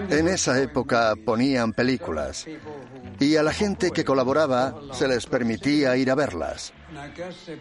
En 0.10 0.28
esa 0.28 0.62
época 0.62 1.14
ponían 1.26 1.74
películas 1.74 2.46
y 3.20 3.36
a 3.36 3.44
la 3.44 3.54
gente 3.54 3.92
que 3.92 4.04
colaboraba 4.04 4.76
se 4.92 5.08
les 5.08 5.26
permitía 5.26 5.96
ir 5.96 6.10
a 6.10 6.16
verlas. 6.16 6.74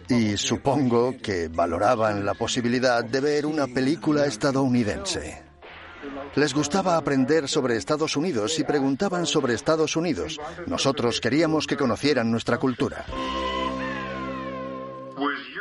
Y 0.09 0.37
supongo 0.37 1.17
que 1.23 1.49
valoraban 1.49 2.25
la 2.25 2.35
posibilidad 2.35 3.05
de 3.05 3.21
ver 3.21 3.47
una 3.47 3.67
película 3.67 4.27
estadounidense. 4.27 5.43
Les 6.35 6.55
gustaba 6.55 6.97
aprender 6.97 7.49
sobre 7.49 7.77
Estados 7.77 8.17
Unidos 8.17 8.59
y 8.59 8.65
preguntaban 8.65 9.27
sobre 9.27 9.55
Estados 9.55 9.97
Unidos. 9.97 10.41
Nosotros 10.67 11.21
queríamos 11.21 11.67
que 11.67 11.77
conocieran 11.77 12.31
nuestra 12.31 12.59
cultura. 12.59 13.05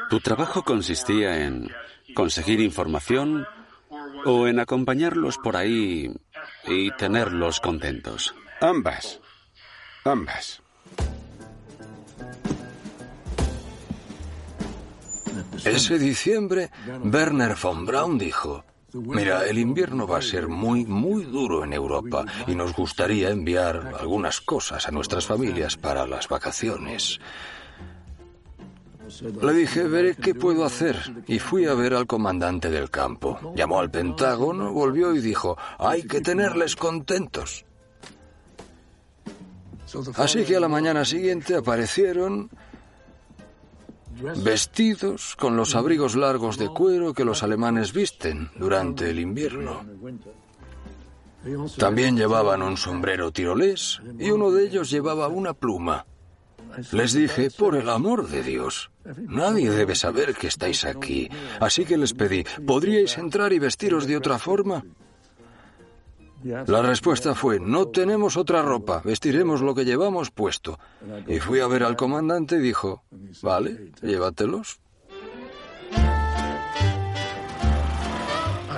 ¿Tu 0.09 0.19
trabajo 0.19 0.63
consistía 0.63 1.45
en 1.45 1.69
conseguir 2.15 2.59
información 2.59 3.45
o 4.25 4.47
en 4.47 4.59
acompañarlos 4.59 5.37
por 5.37 5.55
ahí 5.55 6.11
y 6.67 6.91
tenerlos 6.91 7.59
contentos? 7.59 8.33
Ambas. 8.59 9.19
Ambas. 10.03 10.61
Ese 15.63 15.99
diciembre, 15.99 16.71
Werner 17.03 17.55
von 17.61 17.85
Braun 17.85 18.17
dijo, 18.17 18.63
Mira, 18.93 19.45
el 19.45 19.57
invierno 19.57 20.05
va 20.05 20.17
a 20.17 20.21
ser 20.21 20.49
muy, 20.49 20.85
muy 20.85 21.23
duro 21.23 21.63
en 21.63 21.71
Europa 21.71 22.25
y 22.45 22.55
nos 22.55 22.73
gustaría 22.73 23.29
enviar 23.29 23.93
algunas 23.97 24.41
cosas 24.41 24.87
a 24.87 24.91
nuestras 24.91 25.25
familias 25.25 25.77
para 25.77 26.05
las 26.05 26.27
vacaciones. 26.27 27.19
Le 29.41 29.53
dije, 29.53 29.83
veré 29.83 30.15
qué 30.15 30.35
puedo 30.35 30.65
hacer. 30.65 30.97
Y 31.27 31.39
fui 31.39 31.65
a 31.65 31.73
ver 31.73 31.93
al 31.93 32.07
comandante 32.07 32.69
del 32.69 32.89
campo. 32.89 33.53
Llamó 33.55 33.79
al 33.79 33.91
Pentágono, 33.91 34.73
volvió 34.73 35.15
y 35.15 35.21
dijo, 35.21 35.57
hay 35.77 36.03
que 36.03 36.21
tenerles 36.21 36.75
contentos. 36.75 37.65
Así 40.15 40.43
que 40.43 40.55
a 40.55 40.59
la 40.59 40.69
mañana 40.69 41.03
siguiente 41.03 41.55
aparecieron 41.55 42.49
vestidos 44.43 45.35
con 45.35 45.55
los 45.55 45.75
abrigos 45.75 46.15
largos 46.15 46.57
de 46.57 46.69
cuero 46.69 47.13
que 47.13 47.25
los 47.25 47.43
alemanes 47.43 47.93
visten 47.93 48.49
durante 48.55 49.09
el 49.09 49.19
invierno. 49.19 49.85
También 51.77 52.15
llevaban 52.15 52.61
un 52.61 52.77
sombrero 52.77 53.31
tirolés 53.31 54.01
y 54.19 54.29
uno 54.29 54.51
de 54.51 54.65
ellos 54.65 54.89
llevaba 54.89 55.27
una 55.27 55.53
pluma. 55.53 56.05
Les 56.91 57.13
dije, 57.13 57.49
por 57.51 57.75
el 57.75 57.89
amor 57.89 58.29
de 58.29 58.43
Dios, 58.43 58.91
nadie 59.27 59.71
debe 59.71 59.95
saber 59.95 60.35
que 60.35 60.47
estáis 60.47 60.85
aquí. 60.85 61.29
Así 61.59 61.85
que 61.85 61.97
les 61.97 62.13
pedí, 62.13 62.45
¿podríais 62.65 63.17
entrar 63.17 63.51
y 63.51 63.59
vestiros 63.59 64.07
de 64.07 64.17
otra 64.17 64.37
forma? 64.37 64.83
La 66.43 66.81
respuesta 66.81 67.35
fue, 67.35 67.59
no 67.59 67.87
tenemos 67.87 68.37
otra 68.37 68.61
ropa, 68.61 69.01
vestiremos 69.03 69.61
lo 69.61 69.75
que 69.75 69.85
llevamos 69.85 70.31
puesto. 70.31 70.79
Y 71.27 71.39
fui 71.39 71.59
a 71.59 71.67
ver 71.67 71.83
al 71.83 71.95
comandante 71.95 72.55
y 72.57 72.59
dijo, 72.59 73.03
vale, 73.41 73.91
llévatelos. 74.01 74.79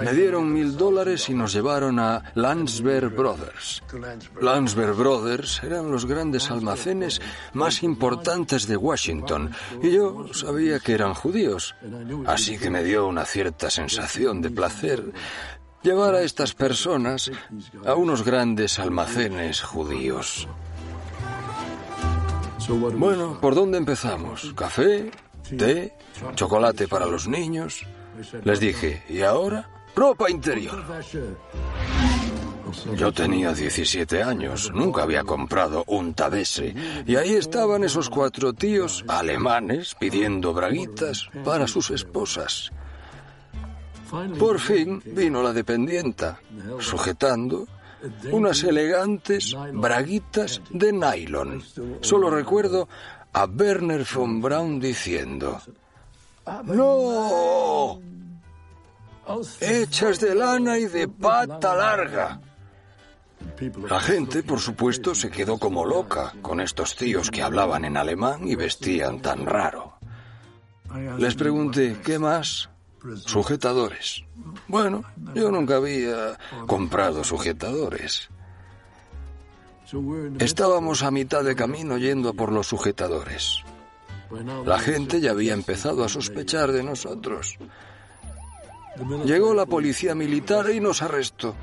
Me 0.03 0.11
dieron 0.11 0.51
mil 0.51 0.75
dólares 0.75 1.29
y 1.29 1.33
nos 1.33 1.53
llevaron 1.53 1.97
a 1.97 2.33
Landsberg 2.35 3.15
Brothers. 3.15 3.81
Landsberg 4.41 4.95
Brothers 4.97 5.61
eran 5.63 5.89
los 5.89 6.05
grandes 6.05 6.51
almacenes 6.51 7.21
más 7.53 7.83
importantes 7.83 8.67
de 8.67 8.75
Washington 8.75 9.51
y 9.81 9.91
yo 9.91 10.27
sabía 10.33 10.79
que 10.79 10.93
eran 10.93 11.13
judíos. 11.13 11.73
Así 12.25 12.57
que 12.57 12.69
me 12.69 12.83
dio 12.83 13.07
una 13.07 13.23
cierta 13.23 13.69
sensación 13.69 14.41
de 14.41 14.49
placer 14.49 15.13
llevar 15.83 16.15
a 16.15 16.21
estas 16.21 16.53
personas 16.53 17.31
a 17.85 17.95
unos 17.95 18.23
grandes 18.23 18.79
almacenes 18.79 19.61
judíos. 19.61 20.47
Bueno, 22.95 23.39
¿por 23.41 23.55
dónde 23.55 23.77
empezamos? 23.77 24.53
¿Café? 24.55 25.11
¿Té? 25.57 25.93
¿Chocolate 26.35 26.87
para 26.87 27.05
los 27.05 27.27
niños? 27.27 27.85
Les 28.43 28.59
dije, 28.59 29.03
¿y 29.09 29.21
ahora? 29.21 29.69
Ropa 29.95 30.29
interior. 30.29 30.83
Yo 32.95 33.11
tenía 33.11 33.53
17 33.53 34.23
años, 34.23 34.71
nunca 34.73 35.03
había 35.03 35.23
comprado 35.23 35.83
un 35.87 36.13
tabese, 36.13 36.73
y 37.05 37.15
ahí 37.17 37.35
estaban 37.35 37.83
esos 37.83 38.09
cuatro 38.09 38.53
tíos 38.53 39.03
alemanes 39.07 39.95
pidiendo 39.99 40.53
braguitas 40.53 41.27
para 41.43 41.67
sus 41.67 41.91
esposas. 41.91 42.71
Por 44.37 44.59
fin 44.59 45.01
vino 45.05 45.41
la 45.41 45.53
dependienta, 45.53 46.39
sujetando 46.79 47.67
unas 48.31 48.63
elegantes 48.63 49.55
braguitas 49.73 50.61
de 50.69 50.93
nylon. 50.93 51.63
Solo 52.01 52.29
recuerdo 52.29 52.87
a 53.33 53.45
Werner 53.45 54.05
von 54.05 54.41
Braun 54.41 54.79
diciendo, 54.79 55.59
¡No! 56.65 57.99
Hechas 59.59 60.19
de 60.19 60.35
lana 60.35 60.77
y 60.77 60.85
de 60.85 61.07
pata 61.07 61.75
larga. 61.75 62.41
La 63.89 63.99
gente, 63.99 64.43
por 64.43 64.59
supuesto, 64.59 65.15
se 65.15 65.31
quedó 65.31 65.57
como 65.57 65.85
loca 65.85 66.33
con 66.41 66.61
estos 66.61 66.95
tíos 66.95 67.31
que 67.31 67.41
hablaban 67.41 67.83
en 67.85 67.97
alemán 67.97 68.47
y 68.47 68.55
vestían 68.55 69.21
tan 69.21 69.45
raro. 69.45 69.93
Les 71.17 71.33
pregunté, 71.35 71.97
¿qué 72.03 72.19
más? 72.19 72.69
Sujetadores. 73.25 74.23
Bueno, 74.67 75.03
yo 75.35 75.51
nunca 75.51 75.75
había 75.75 76.37
comprado 76.67 77.23
sujetadores. 77.23 78.29
Estábamos 80.39 81.03
a 81.03 81.11
mitad 81.11 81.43
de 81.43 81.55
camino 81.55 81.97
yendo 81.97 82.33
por 82.33 82.51
los 82.51 82.67
sujetadores. 82.67 83.63
La 84.65 84.79
gente 84.79 85.21
ya 85.21 85.31
había 85.31 85.53
empezado 85.53 86.03
a 86.03 86.09
sospechar 86.09 86.71
de 86.71 86.83
nosotros. 86.83 87.57
Llegó 89.25 89.53
la 89.53 89.65
policía 89.65 90.15
militar 90.15 90.69
y 90.71 90.79
nos 90.79 91.01
arrestó. 91.01 91.55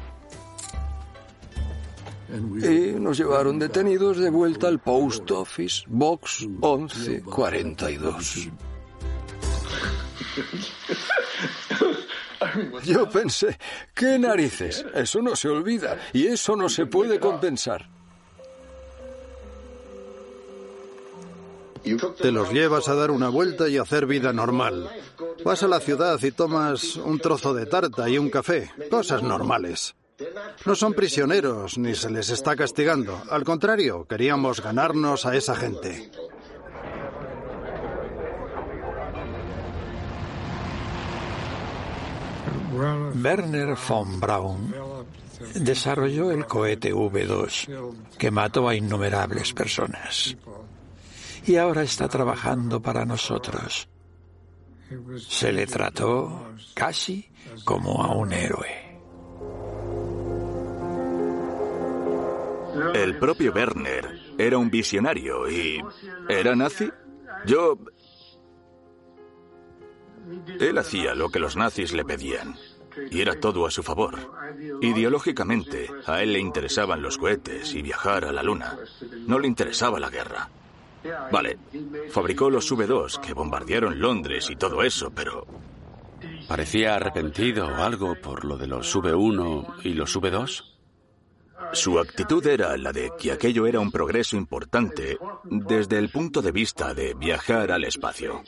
Y 2.62 2.92
nos 3.00 3.18
llevaron 3.18 3.58
detenidos 3.58 4.18
de 4.18 4.30
vuelta 4.30 4.68
al 4.68 4.78
Post 4.78 5.30
Office, 5.32 5.82
Box 5.88 6.46
1142. 6.46 8.50
Yo 12.84 13.08
pensé, 13.08 13.58
¿qué 13.94 14.18
narices? 14.18 14.84
Eso 14.94 15.20
no 15.20 15.36
se 15.36 15.48
olvida 15.48 15.98
y 16.12 16.26
eso 16.26 16.56
no 16.56 16.68
se 16.68 16.86
puede 16.86 17.20
compensar. 17.20 17.88
Te 22.18 22.30
los 22.30 22.52
llevas 22.52 22.88
a 22.88 22.94
dar 22.94 23.10
una 23.10 23.28
vuelta 23.28 23.68
y 23.68 23.78
hacer 23.78 24.06
vida 24.06 24.32
normal. 24.32 24.90
Vas 25.44 25.62
a 25.62 25.68
la 25.68 25.80
ciudad 25.80 26.22
y 26.22 26.30
tomas 26.30 26.96
un 26.96 27.18
trozo 27.18 27.54
de 27.54 27.66
tarta 27.66 28.08
y 28.08 28.18
un 28.18 28.30
café. 28.30 28.70
Cosas 28.90 29.22
normales. 29.22 29.94
No 30.66 30.74
son 30.74 30.92
prisioneros 30.92 31.78
ni 31.78 31.94
se 31.94 32.10
les 32.10 32.28
está 32.28 32.54
castigando. 32.54 33.22
Al 33.30 33.44
contrario, 33.44 34.06
queríamos 34.06 34.60
ganarnos 34.62 35.24
a 35.24 35.34
esa 35.34 35.56
gente. 35.56 36.10
Werner 43.22 43.76
von 43.76 44.20
Braun 44.20 44.74
desarrolló 45.54 46.30
el 46.30 46.46
cohete 46.46 46.92
V2 46.92 47.94
que 48.18 48.30
mató 48.30 48.68
a 48.68 48.74
innumerables 48.74 49.52
personas. 49.52 50.36
Y 51.46 51.56
ahora 51.56 51.82
está 51.82 52.08
trabajando 52.08 52.80
para 52.80 53.04
nosotros. 53.04 53.88
Se 55.28 55.52
le 55.52 55.66
trató 55.66 56.52
casi 56.74 57.30
como 57.64 58.02
a 58.02 58.14
un 58.14 58.32
héroe. 58.32 58.90
El 62.94 63.16
propio 63.18 63.52
Werner 63.52 64.34
era 64.38 64.58
un 64.58 64.70
visionario 64.70 65.48
y... 65.50 65.82
¿Era 66.28 66.54
nazi? 66.54 66.90
Yo... 67.46 67.78
Él 70.58 70.78
hacía 70.78 71.14
lo 71.14 71.30
que 71.30 71.38
los 71.38 71.56
nazis 71.56 71.92
le 71.92 72.04
pedían. 72.04 72.56
Y 73.10 73.20
era 73.20 73.38
todo 73.38 73.66
a 73.66 73.70
su 73.70 73.82
favor. 73.82 74.32
Ideológicamente, 74.80 75.88
a 76.06 76.22
él 76.22 76.32
le 76.32 76.40
interesaban 76.40 77.02
los 77.02 77.18
cohetes 77.18 77.74
y 77.74 77.82
viajar 77.82 78.24
a 78.24 78.32
la 78.32 78.42
Luna. 78.42 78.78
No 79.26 79.38
le 79.38 79.46
interesaba 79.46 80.00
la 80.00 80.10
guerra. 80.10 80.48
Vale, 81.32 81.58
fabricó 82.10 82.50
los 82.50 82.70
V2 82.70 83.20
que 83.20 83.32
bombardearon 83.32 84.00
Londres 84.00 84.50
y 84.50 84.56
todo 84.56 84.82
eso, 84.82 85.10
pero... 85.10 85.46
¿Parecía 86.46 86.96
arrepentido 86.96 87.68
o 87.68 87.76
algo 87.76 88.14
por 88.20 88.44
lo 88.44 88.58
de 88.58 88.66
los 88.66 88.94
V1 88.94 89.84
y 89.84 89.94
los 89.94 90.16
V2? 90.16 90.64
Su 91.72 91.98
actitud 91.98 92.44
era 92.46 92.76
la 92.76 92.92
de 92.92 93.12
que 93.18 93.32
aquello 93.32 93.66
era 93.66 93.80
un 93.80 93.92
progreso 93.92 94.36
importante 94.36 95.18
desde 95.44 95.98
el 95.98 96.10
punto 96.10 96.42
de 96.42 96.52
vista 96.52 96.92
de 96.94 97.14
viajar 97.14 97.70
al 97.70 97.84
espacio. 97.84 98.42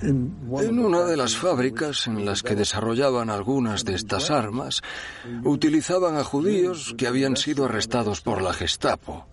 En 0.00 0.78
una 0.78 1.04
de 1.04 1.16
las 1.16 1.36
fábricas 1.36 2.06
en 2.06 2.24
las 2.24 2.42
que 2.42 2.54
desarrollaban 2.54 3.30
algunas 3.30 3.84
de 3.84 3.94
estas 3.94 4.30
armas, 4.30 4.82
utilizaban 5.44 6.16
a 6.16 6.24
judíos 6.24 6.94
que 6.96 7.06
habían 7.06 7.36
sido 7.36 7.64
arrestados 7.64 8.20
por 8.20 8.42
la 8.42 8.52
Gestapo. 8.52 9.26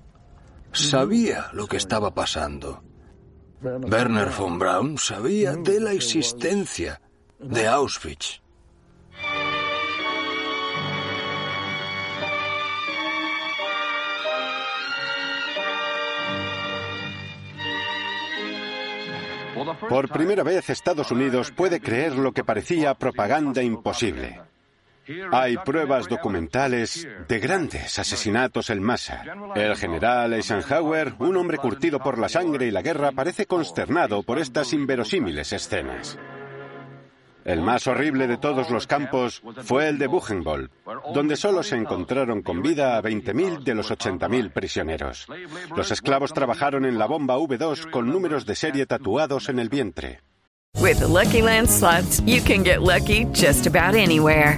Sabía 0.71 1.49
lo 1.54 1.67
que 1.67 1.78
estaba 1.78 2.13
pasando. 2.13 2.84
Werner 3.62 4.30
von 4.38 4.60
Braun 4.60 4.97
sabía 4.97 5.56
de 5.56 5.80
la 5.80 5.93
existencia 5.93 7.01
de 7.39 7.67
Auschwitz. 7.67 8.44
Por 19.88 20.10
primera 20.10 20.43
vez 20.43 20.69
Estados 20.69 21.12
Unidos 21.12 21.51
puede 21.51 21.80
creer 21.80 22.15
lo 22.15 22.32
que 22.32 22.43
parecía 22.43 22.93
propaganda 22.93 23.62
imposible. 23.62 24.39
Hay 25.32 25.58
pruebas 25.58 26.08
documentales 26.08 27.08
de 27.28 27.39
grandes 27.39 27.99
asesinatos 27.99 28.69
en 28.71 28.82
masa. 28.82 29.23
El 29.56 29.75
general 29.75 30.34
Eisenhower, 30.34 31.13
un 31.19 31.38
hombre 31.38 31.58
curtido 31.58 31.99
por 31.99 32.17
la 32.17 32.28
sangre 32.28 32.65
y 32.65 32.71
la 32.71 32.82
guerra, 32.82 33.12
parece 33.12 33.45
consternado 33.45 34.23
por 34.23 34.39
estas 34.39 34.73
inverosímiles 34.73 35.54
escenas. 35.54 36.17
El 37.45 37.62
más 37.62 37.86
horrible 37.86 38.25
de 38.25 38.38
todos 38.38 38.71
los 38.71 38.88
campos 38.88 39.43
fue 39.63 39.88
el 39.88 39.99
de 39.99 40.08
Buchenwald, 40.08 40.71
donde 41.13 41.36
solo 41.36 41.62
se 41.62 41.75
encontraron 41.75 42.41
con 42.41 42.63
vida 42.63 42.97
a 42.97 43.03
20.000 43.03 43.63
de 43.63 43.75
los 43.75 43.91
80.000 43.91 44.51
prisioneros. 44.51 45.27
Los 45.75 45.91
esclavos 45.91 46.34
trabajaron 46.34 46.86
en 46.86 46.97
la 46.97 47.05
bomba 47.05 47.38
V2 47.38 47.91
con 47.91 48.10
números 48.10 48.47
de 48.47 48.55
serie 48.55 48.88
tatuados 48.88 49.47
en 49.49 49.60
el 49.60 49.69
vientre. 49.69 50.21
With 50.81 50.99
the 50.99 51.08
Lucky 51.08 51.41
Land 51.41 51.69
slots, 51.69 52.19
you 52.25 52.41
can 52.41 52.63
get 52.63 52.81
lucky 52.81 53.25
just 53.31 53.67
about 53.67 53.95
anywhere. 53.95 54.58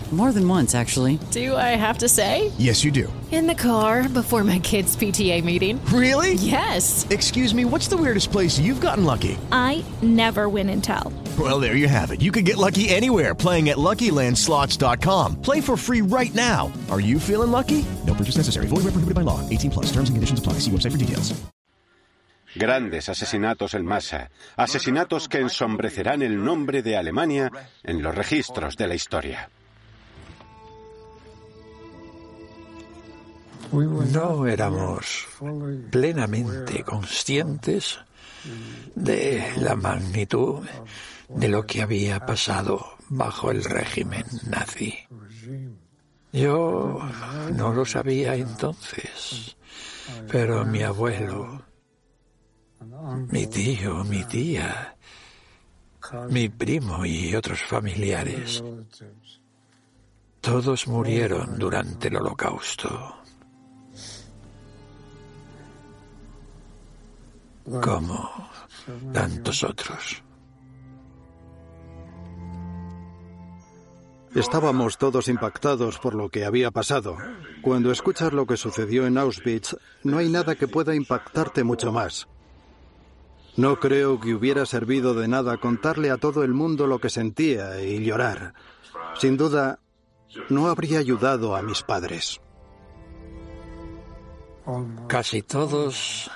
More 0.11 0.33
than 0.33 0.45
once, 0.45 0.75
actually. 0.75 1.19
Do 1.31 1.55
I 1.55 1.77
have 1.79 1.99
to 1.99 2.09
say? 2.09 2.51
Yes, 2.57 2.83
you 2.83 2.91
do. 2.91 3.11
In 3.31 3.47
the 3.47 3.55
car 3.55 4.09
before 4.09 4.43
my 4.43 4.59
kids' 4.59 4.93
PTA 4.97 5.41
meeting. 5.41 5.79
Really? 5.85 6.33
Yes. 6.33 7.07
Excuse 7.09 7.55
me, 7.55 7.63
what's 7.63 7.87
the 7.87 7.95
weirdest 7.95 8.29
place 8.29 8.59
you've 8.59 8.81
gotten 8.81 9.05
lucky? 9.05 9.37
I 9.53 9.85
never 10.01 10.49
win 10.49 10.67
and 10.67 10.83
tell. 10.83 11.13
Well, 11.39 11.61
there 11.61 11.77
you 11.77 11.87
have 11.87 12.11
it. 12.11 12.21
You 12.21 12.29
can 12.33 12.43
get 12.43 12.57
lucky 12.57 12.89
anywhere 12.89 13.33
playing 13.33 13.69
at 13.69 13.77
LuckyLandSlots.com. 13.77 15.41
Play 15.41 15.61
for 15.61 15.77
free 15.77 16.01
right 16.01 16.35
now. 16.35 16.73
Are 16.89 16.99
you 16.99 17.17
feeling 17.17 17.51
lucky? 17.51 17.85
No 18.05 18.13
purchase 18.13 18.35
necessary. 18.35 18.67
Void 18.67 18.83
where 18.83 18.91
prohibited 18.91 19.15
by 19.15 19.21
law. 19.21 19.39
18 19.49 19.71
plus. 19.71 19.85
Terms 19.93 20.09
and 20.09 20.17
conditions 20.17 20.39
apply. 20.39 20.59
See 20.59 20.71
website 20.71 20.91
for 20.91 20.97
details. 20.97 21.33
Grandes 22.53 23.07
asesinatos 23.07 23.75
en 23.75 23.85
masa. 23.85 24.29
Asesinatos 24.57 25.29
que 25.29 25.39
ensombrecerán 25.39 26.21
el 26.21 26.43
nombre 26.43 26.81
de 26.81 26.97
Alemania 26.97 27.49
en 27.81 28.03
los 28.03 28.13
registros 28.13 28.75
de 28.75 28.87
la 28.87 28.95
historia. 28.95 29.49
No 33.71 34.47
éramos 34.47 35.27
plenamente 35.89 36.83
conscientes 36.83 37.99
de 38.95 39.53
la 39.57 39.75
magnitud 39.75 40.65
de 41.29 41.47
lo 41.47 41.65
que 41.65 41.81
había 41.81 42.25
pasado 42.25 42.97
bajo 43.09 43.51
el 43.51 43.63
régimen 43.63 44.25
nazi. 44.47 44.97
Yo 46.33 46.99
no 47.53 47.73
lo 47.73 47.85
sabía 47.85 48.35
entonces, 48.35 49.55
pero 50.29 50.65
mi 50.65 50.81
abuelo, 50.81 51.61
mi 53.29 53.47
tío, 53.47 54.03
mi 54.05 54.23
tía, 54.23 54.95
mi 56.29 56.49
primo 56.49 57.05
y 57.05 57.35
otros 57.35 57.61
familiares, 57.61 58.63
todos 60.39 60.87
murieron 60.87 61.59
durante 61.59 62.07
el 62.07 62.17
holocausto. 62.17 63.20
Como 67.65 68.49
tantos 69.13 69.63
otros. 69.63 70.23
Estábamos 74.33 74.97
todos 74.97 75.27
impactados 75.27 75.99
por 75.99 76.15
lo 76.15 76.29
que 76.29 76.45
había 76.45 76.71
pasado. 76.71 77.17
Cuando 77.61 77.91
escuchas 77.91 78.31
lo 78.31 78.45
que 78.45 78.55
sucedió 78.55 79.05
en 79.05 79.17
Auschwitz, 79.17 79.75
no 80.03 80.19
hay 80.19 80.29
nada 80.29 80.55
que 80.55 80.69
pueda 80.69 80.95
impactarte 80.95 81.65
mucho 81.65 81.91
más. 81.91 82.29
No 83.57 83.77
creo 83.81 84.21
que 84.21 84.33
hubiera 84.33 84.65
servido 84.65 85.13
de 85.13 85.27
nada 85.27 85.57
contarle 85.57 86.09
a 86.11 86.17
todo 86.17 86.45
el 86.45 86.53
mundo 86.53 86.87
lo 86.87 86.99
que 86.99 87.09
sentía 87.09 87.81
y 87.81 88.03
llorar. 88.05 88.53
Sin 89.19 89.35
duda, 89.35 89.79
no 90.49 90.67
habría 90.67 90.99
ayudado 90.99 91.57
a 91.57 91.61
mis 91.61 91.83
padres. 91.83 92.39
Casi 95.07 95.41
todos 95.41 96.31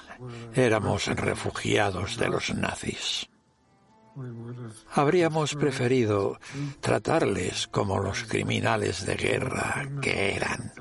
éramos 0.53 1.07
refugiados 1.07 2.17
de 2.17 2.29
los 2.29 2.53
nazis. 2.53 3.29
Habríamos 4.93 5.55
preferido 5.55 6.39
tratarles 6.79 7.67
como 7.67 7.99
los 7.99 8.23
criminales 8.23 9.05
de 9.05 9.15
guerra 9.15 9.87
que 10.01 10.35
eran. 10.35 10.71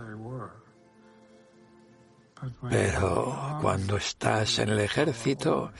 Pero 2.70 3.58
cuando 3.60 3.96
estás 3.96 4.58
en 4.58 4.68
el 4.68 4.80
ejército, 4.80 5.72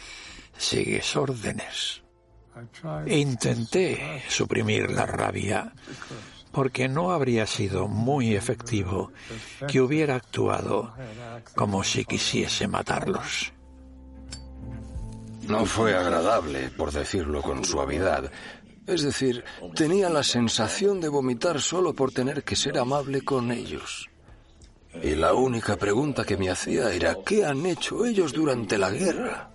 sigues 0.56 1.14
órdenes. 1.14 2.02
Intenté 3.06 4.22
suprimir 4.28 4.90
la 4.90 5.06
rabia 5.06 5.72
porque 6.54 6.88
no 6.88 7.10
habría 7.10 7.46
sido 7.46 7.88
muy 7.88 8.34
efectivo 8.34 9.10
que 9.66 9.80
hubiera 9.80 10.14
actuado 10.14 10.94
como 11.56 11.82
si 11.82 12.04
quisiese 12.04 12.68
matarlos. 12.68 13.52
No 15.48 15.66
fue 15.66 15.94
agradable, 15.94 16.70
por 16.70 16.92
decirlo 16.92 17.42
con 17.42 17.64
suavidad. 17.64 18.30
Es 18.86 19.02
decir, 19.02 19.44
tenía 19.74 20.08
la 20.08 20.22
sensación 20.22 21.00
de 21.00 21.08
vomitar 21.08 21.60
solo 21.60 21.92
por 21.92 22.12
tener 22.12 22.44
que 22.44 22.56
ser 22.56 22.78
amable 22.78 23.22
con 23.22 23.50
ellos. 23.50 24.08
Y 25.02 25.16
la 25.16 25.34
única 25.34 25.76
pregunta 25.76 26.24
que 26.24 26.36
me 26.36 26.50
hacía 26.50 26.92
era, 26.92 27.16
¿qué 27.26 27.44
han 27.44 27.66
hecho 27.66 28.06
ellos 28.06 28.32
durante 28.32 28.78
la 28.78 28.90
guerra? 28.90 29.50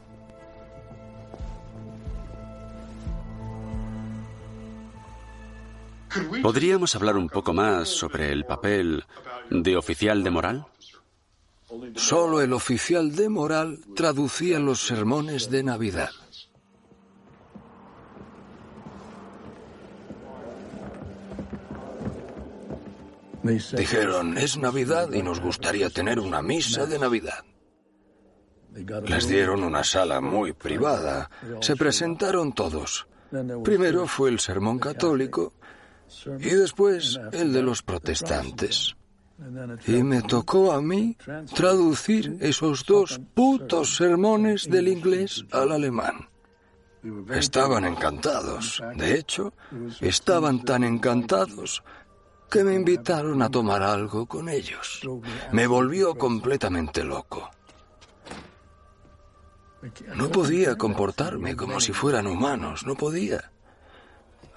¿Podríamos 6.41 6.95
hablar 6.95 7.17
un 7.17 7.29
poco 7.29 7.53
más 7.53 7.89
sobre 7.89 8.31
el 8.31 8.45
papel 8.45 9.03
de 9.49 9.77
oficial 9.77 10.23
de 10.23 10.29
moral? 10.29 10.65
Solo 11.95 12.41
el 12.41 12.53
oficial 12.53 13.15
de 13.15 13.29
moral 13.29 13.79
traducía 13.95 14.59
los 14.59 14.85
sermones 14.85 15.51
de 15.51 15.63
Navidad. 15.63 16.09
Dijeron, 23.43 24.37
es 24.37 24.57
Navidad 24.57 25.11
y 25.13 25.21
nos 25.21 25.39
gustaría 25.39 25.89
tener 25.89 26.19
una 26.19 26.41
misa 26.41 26.85
de 26.85 26.99
Navidad. 26.99 27.43
Les 29.05 29.27
dieron 29.27 29.63
una 29.63 29.83
sala 29.83 30.21
muy 30.21 30.53
privada. 30.53 31.29
Se 31.61 31.75
presentaron 31.75 32.53
todos. 32.53 33.07
Primero 33.63 34.07
fue 34.07 34.29
el 34.29 34.39
sermón 34.39 34.79
católico 34.79 35.53
y 36.39 36.49
después 36.49 37.19
el 37.31 37.53
de 37.53 37.61
los 37.61 37.81
protestantes. 37.81 38.95
Y 39.87 40.03
me 40.03 40.21
tocó 40.21 40.71
a 40.71 40.81
mí 40.81 41.15
traducir 41.55 42.37
esos 42.41 42.85
dos 42.85 43.19
putos 43.33 43.95
sermones 43.95 44.69
del 44.69 44.89
inglés 44.89 45.45
al 45.51 45.71
alemán. 45.71 46.27
Estaban 47.29 47.85
encantados. 47.85 48.83
De 48.95 49.15
hecho, 49.15 49.53
estaban 50.01 50.65
tan 50.65 50.83
encantados 50.83 51.81
que 52.49 52.63
me 52.63 52.75
invitaron 52.75 53.41
a 53.41 53.49
tomar 53.49 53.81
algo 53.81 54.25
con 54.25 54.49
ellos. 54.49 55.01
Me 55.51 55.67
volvió 55.67 56.15
completamente 56.15 57.03
loco. 57.03 57.49
No 60.15 60.29
podía 60.29 60.77
comportarme 60.77 61.55
como 61.55 61.79
si 61.79 61.93
fueran 61.93 62.27
humanos, 62.27 62.85
no 62.85 62.95
podía. 62.95 63.51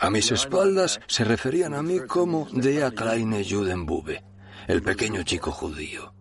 A 0.02 0.10
mis 0.10 0.32
espaldas 0.32 1.00
se 1.06 1.22
referían 1.22 1.74
a 1.74 1.82
mí 1.82 2.00
como 2.00 2.48
Der 2.50 2.92
kleine 2.92 3.44
Judenbube, 3.48 4.24
el 4.66 4.82
pequeño 4.82 5.22
chico 5.22 5.52
judío. 5.52 6.12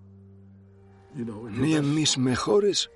Ni 1.16 1.74
en 1.74 1.96
mis 1.96 2.20
mejores 2.20 2.92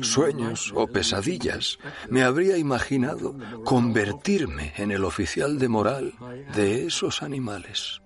sueños 0.00 0.72
o 0.76 0.86
pesadillas 0.86 1.80
me 2.08 2.22
habría 2.22 2.56
imaginado 2.56 3.34
convertirme 3.64 4.74
en 4.76 4.92
el 4.92 5.04
oficial 5.04 5.58
de 5.58 5.68
moral 5.68 6.14
de 6.54 6.86
esos 6.86 7.24
animales. 7.24 8.00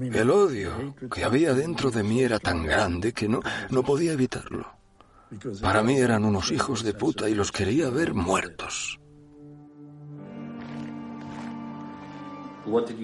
El 0.00 0.32
odio 0.32 0.96
que 1.14 1.22
había 1.22 1.54
dentro 1.54 1.92
de 1.92 2.02
mí 2.02 2.22
era 2.22 2.40
tan 2.40 2.64
grande 2.64 3.12
que 3.12 3.28
no, 3.28 3.40
no 3.70 3.84
podía 3.84 4.14
evitarlo. 4.14 4.66
Para 5.62 5.84
mí 5.84 5.96
eran 5.96 6.24
unos 6.24 6.50
hijos 6.50 6.82
de 6.82 6.92
puta 6.92 7.28
y 7.28 7.34
los 7.36 7.52
quería 7.52 7.88
ver 7.88 8.14
muertos. 8.14 8.98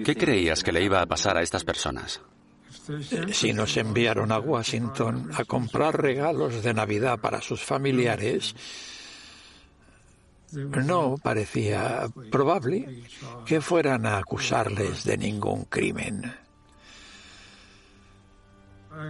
¿Qué 0.05 0.15
creías 0.15 0.63
que 0.63 0.71
le 0.71 0.83
iba 0.83 1.01
a 1.01 1.05
pasar 1.05 1.37
a 1.37 1.41
estas 1.41 1.63
personas? 1.63 2.21
Si 3.31 3.53
nos 3.53 3.77
enviaron 3.77 4.31
a 4.31 4.39
Washington 4.39 5.29
a 5.33 5.45
comprar 5.45 6.01
regalos 6.01 6.63
de 6.63 6.73
Navidad 6.73 7.19
para 7.19 7.41
sus 7.41 7.63
familiares, 7.63 8.55
no 10.51 11.15
parecía 11.21 12.07
probable 12.31 13.03
que 13.45 13.61
fueran 13.61 14.05
a 14.05 14.17
acusarles 14.17 15.03
de 15.03 15.17
ningún 15.17 15.65
crimen. 15.65 16.33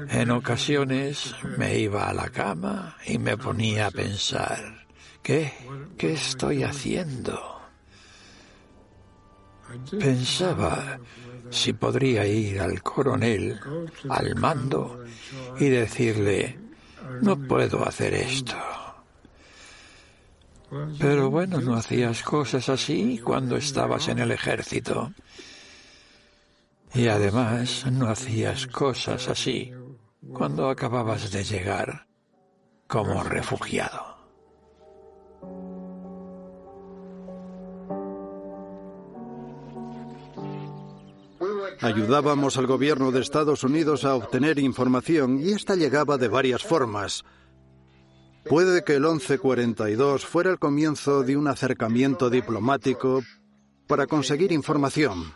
En 0.09 0.31
ocasiones 0.31 1.35
me 1.57 1.77
iba 1.77 2.07
a 2.07 2.13
la 2.13 2.29
cama 2.29 2.97
y 3.05 3.17
me 3.17 3.37
ponía 3.37 3.87
a 3.87 3.91
pensar, 3.91 4.85
¿qué? 5.21 5.51
¿Qué 5.97 6.13
estoy 6.13 6.63
haciendo? 6.63 7.52
Pensaba 9.99 10.99
si 11.49 11.73
podría 11.73 12.25
ir 12.25 12.59
al 12.59 12.81
coronel, 12.81 13.59
al 14.09 14.35
mando, 14.35 15.03
y 15.59 15.69
decirle, 15.69 16.59
no 17.21 17.37
puedo 17.37 17.87
hacer 17.87 18.13
esto. 18.13 18.55
Pero 20.99 21.29
bueno, 21.29 21.61
no 21.61 21.75
hacías 21.75 22.23
cosas 22.23 22.69
así 22.69 23.19
cuando 23.23 23.57
estabas 23.57 24.07
en 24.07 24.19
el 24.19 24.31
ejército. 24.31 25.13
Y 26.95 27.07
además 27.07 27.85
no 27.91 28.09
hacías 28.09 28.67
cosas 28.67 29.27
así 29.27 29.71
cuando 30.31 30.69
acababas 30.69 31.31
de 31.31 31.43
llegar 31.43 32.07
como 32.87 33.23
refugiado. 33.23 34.12
Ayudábamos 41.81 42.57
al 42.57 42.67
gobierno 42.67 43.11
de 43.11 43.21
Estados 43.21 43.63
Unidos 43.63 44.05
a 44.05 44.15
obtener 44.15 44.59
información 44.59 45.39
y 45.39 45.51
esta 45.51 45.75
llegaba 45.75 46.17
de 46.17 46.27
varias 46.27 46.63
formas. 46.63 47.23
Puede 48.45 48.83
que 48.83 48.95
el 48.95 49.03
1142 49.03 50.25
fuera 50.25 50.51
el 50.51 50.59
comienzo 50.59 51.23
de 51.23 51.37
un 51.37 51.47
acercamiento 51.47 52.29
diplomático 52.29 53.23
para 53.87 54.07
conseguir 54.07 54.51
información. 54.51 55.33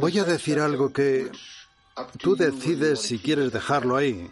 Voy 0.00 0.18
a 0.18 0.24
decir 0.24 0.58
algo 0.58 0.92
que 0.92 1.30
tú 2.18 2.34
decides 2.34 3.00
si 3.00 3.18
quieres 3.18 3.52
dejarlo 3.52 3.96
ahí. 3.96 4.30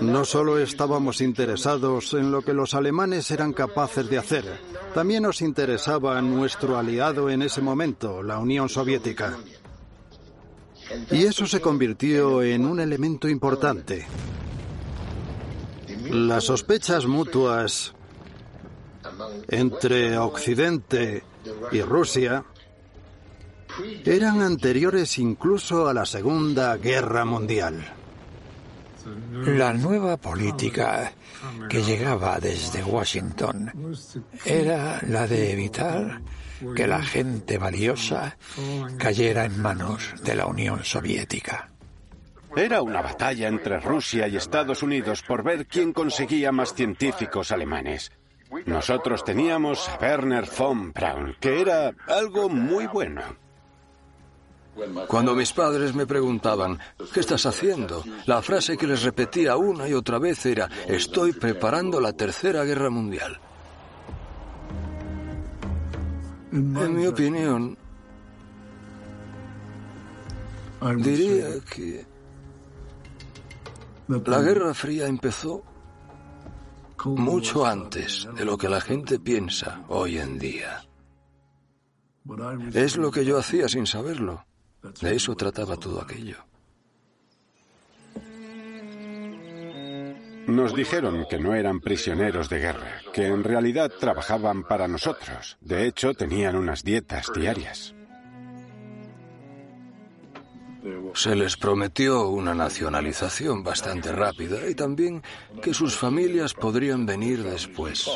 No 0.00 0.24
solo 0.24 0.58
estábamos 0.58 1.20
interesados 1.20 2.14
en 2.14 2.32
lo 2.32 2.42
que 2.42 2.52
los 2.52 2.74
alemanes 2.74 3.30
eran 3.30 3.52
capaces 3.52 4.08
de 4.08 4.18
hacer, 4.18 4.44
también 4.94 5.22
nos 5.22 5.42
interesaba 5.42 6.20
nuestro 6.20 6.76
aliado 6.78 7.30
en 7.30 7.42
ese 7.42 7.60
momento, 7.60 8.22
la 8.22 8.38
Unión 8.38 8.68
Soviética. 8.68 9.38
Y 11.10 11.24
eso 11.24 11.46
se 11.46 11.60
convirtió 11.60 12.42
en 12.42 12.66
un 12.66 12.80
elemento 12.80 13.28
importante. 13.28 14.06
Las 16.10 16.44
sospechas 16.44 17.06
mutuas 17.06 17.94
entre 19.48 20.18
Occidente 20.18 21.22
y 21.70 21.82
Rusia 21.82 22.44
eran 24.04 24.40
anteriores 24.40 25.18
incluso 25.18 25.88
a 25.88 25.94
la 25.94 26.06
Segunda 26.06 26.76
Guerra 26.76 27.24
Mundial. 27.24 27.99
La 29.46 29.72
nueva 29.72 30.16
política 30.16 31.12
que 31.68 31.82
llegaba 31.82 32.38
desde 32.38 32.82
Washington 32.82 33.72
era 34.44 35.00
la 35.06 35.26
de 35.26 35.52
evitar 35.52 36.20
que 36.74 36.86
la 36.86 37.02
gente 37.02 37.58
valiosa 37.58 38.36
cayera 38.98 39.44
en 39.44 39.60
manos 39.60 40.14
de 40.22 40.34
la 40.34 40.46
Unión 40.46 40.84
Soviética. 40.84 41.70
Era 42.56 42.82
una 42.82 43.00
batalla 43.00 43.48
entre 43.48 43.78
Rusia 43.80 44.26
y 44.26 44.36
Estados 44.36 44.82
Unidos 44.82 45.22
por 45.22 45.42
ver 45.42 45.66
quién 45.66 45.92
conseguía 45.92 46.50
más 46.50 46.74
científicos 46.74 47.52
alemanes. 47.52 48.10
Nosotros 48.66 49.24
teníamos 49.24 49.88
a 49.88 49.98
Werner 50.00 50.44
von 50.58 50.92
Braun, 50.92 51.36
que 51.40 51.60
era 51.60 51.92
algo 52.08 52.48
muy 52.48 52.86
bueno. 52.88 53.22
Cuando 55.06 55.34
mis 55.34 55.52
padres 55.52 55.94
me 55.94 56.06
preguntaban, 56.06 56.78
¿qué 57.12 57.20
estás 57.20 57.46
haciendo? 57.46 58.04
La 58.26 58.42
frase 58.42 58.76
que 58.76 58.86
les 58.86 59.02
repetía 59.02 59.56
una 59.56 59.88
y 59.88 59.94
otra 59.94 60.18
vez 60.18 60.44
era, 60.46 60.68
estoy 60.86 61.32
preparando 61.32 62.00
la 62.00 62.12
Tercera 62.12 62.64
Guerra 62.64 62.90
Mundial. 62.90 63.40
En 66.52 66.96
mi 66.96 67.06
opinión, 67.06 67.76
diría 70.96 71.46
que 71.72 72.06
la 74.08 74.40
Guerra 74.40 74.74
Fría 74.74 75.06
empezó 75.06 75.62
mucho 77.04 77.64
antes 77.64 78.28
de 78.36 78.44
lo 78.44 78.58
que 78.58 78.68
la 78.68 78.80
gente 78.80 79.18
piensa 79.18 79.84
hoy 79.88 80.18
en 80.18 80.38
día. 80.38 80.82
Es 82.74 82.96
lo 82.96 83.10
que 83.10 83.24
yo 83.24 83.38
hacía 83.38 83.68
sin 83.68 83.86
saberlo. 83.86 84.44
De 85.00 85.14
eso 85.14 85.34
trataba 85.36 85.76
todo 85.76 86.00
aquello. 86.00 86.36
Nos 90.46 90.74
dijeron 90.74 91.26
que 91.28 91.38
no 91.38 91.54
eran 91.54 91.80
prisioneros 91.80 92.48
de 92.48 92.58
guerra, 92.58 93.02
que 93.12 93.26
en 93.26 93.44
realidad 93.44 93.92
trabajaban 94.00 94.64
para 94.64 94.88
nosotros. 94.88 95.58
De 95.60 95.86
hecho, 95.86 96.14
tenían 96.14 96.56
unas 96.56 96.82
dietas 96.82 97.30
diarias. 97.32 97.94
Se 101.14 101.36
les 101.36 101.56
prometió 101.56 102.28
una 102.28 102.54
nacionalización 102.54 103.62
bastante 103.62 104.12
rápida 104.12 104.68
y 104.68 104.74
también 104.74 105.22
que 105.62 105.74
sus 105.74 105.96
familias 105.96 106.54
podrían 106.54 107.04
venir 107.04 107.42
después. 107.42 108.08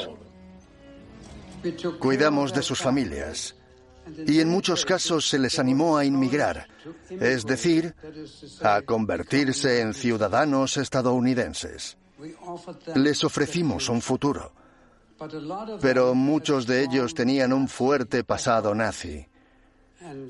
Cuidamos 2.00 2.52
de 2.54 2.62
sus 2.62 2.80
familias 2.80 3.54
y 4.26 4.40
en 4.40 4.48
muchos 4.48 4.84
casos 4.84 5.28
se 5.28 5.38
les 5.38 5.58
animó 5.58 5.96
a 5.96 6.04
inmigrar, 6.04 6.68
es 7.10 7.44
decir, 7.44 7.94
a 8.62 8.82
convertirse 8.82 9.80
en 9.80 9.94
ciudadanos 9.94 10.76
estadounidenses. 10.76 11.96
Les 12.94 13.24
ofrecimos 13.24 13.88
un 13.88 14.00
futuro, 14.00 14.52
pero 15.80 16.14
muchos 16.14 16.66
de 16.66 16.82
ellos 16.82 17.14
tenían 17.14 17.52
un 17.52 17.68
fuerte 17.68 18.24
pasado 18.24 18.74
nazi 18.74 19.26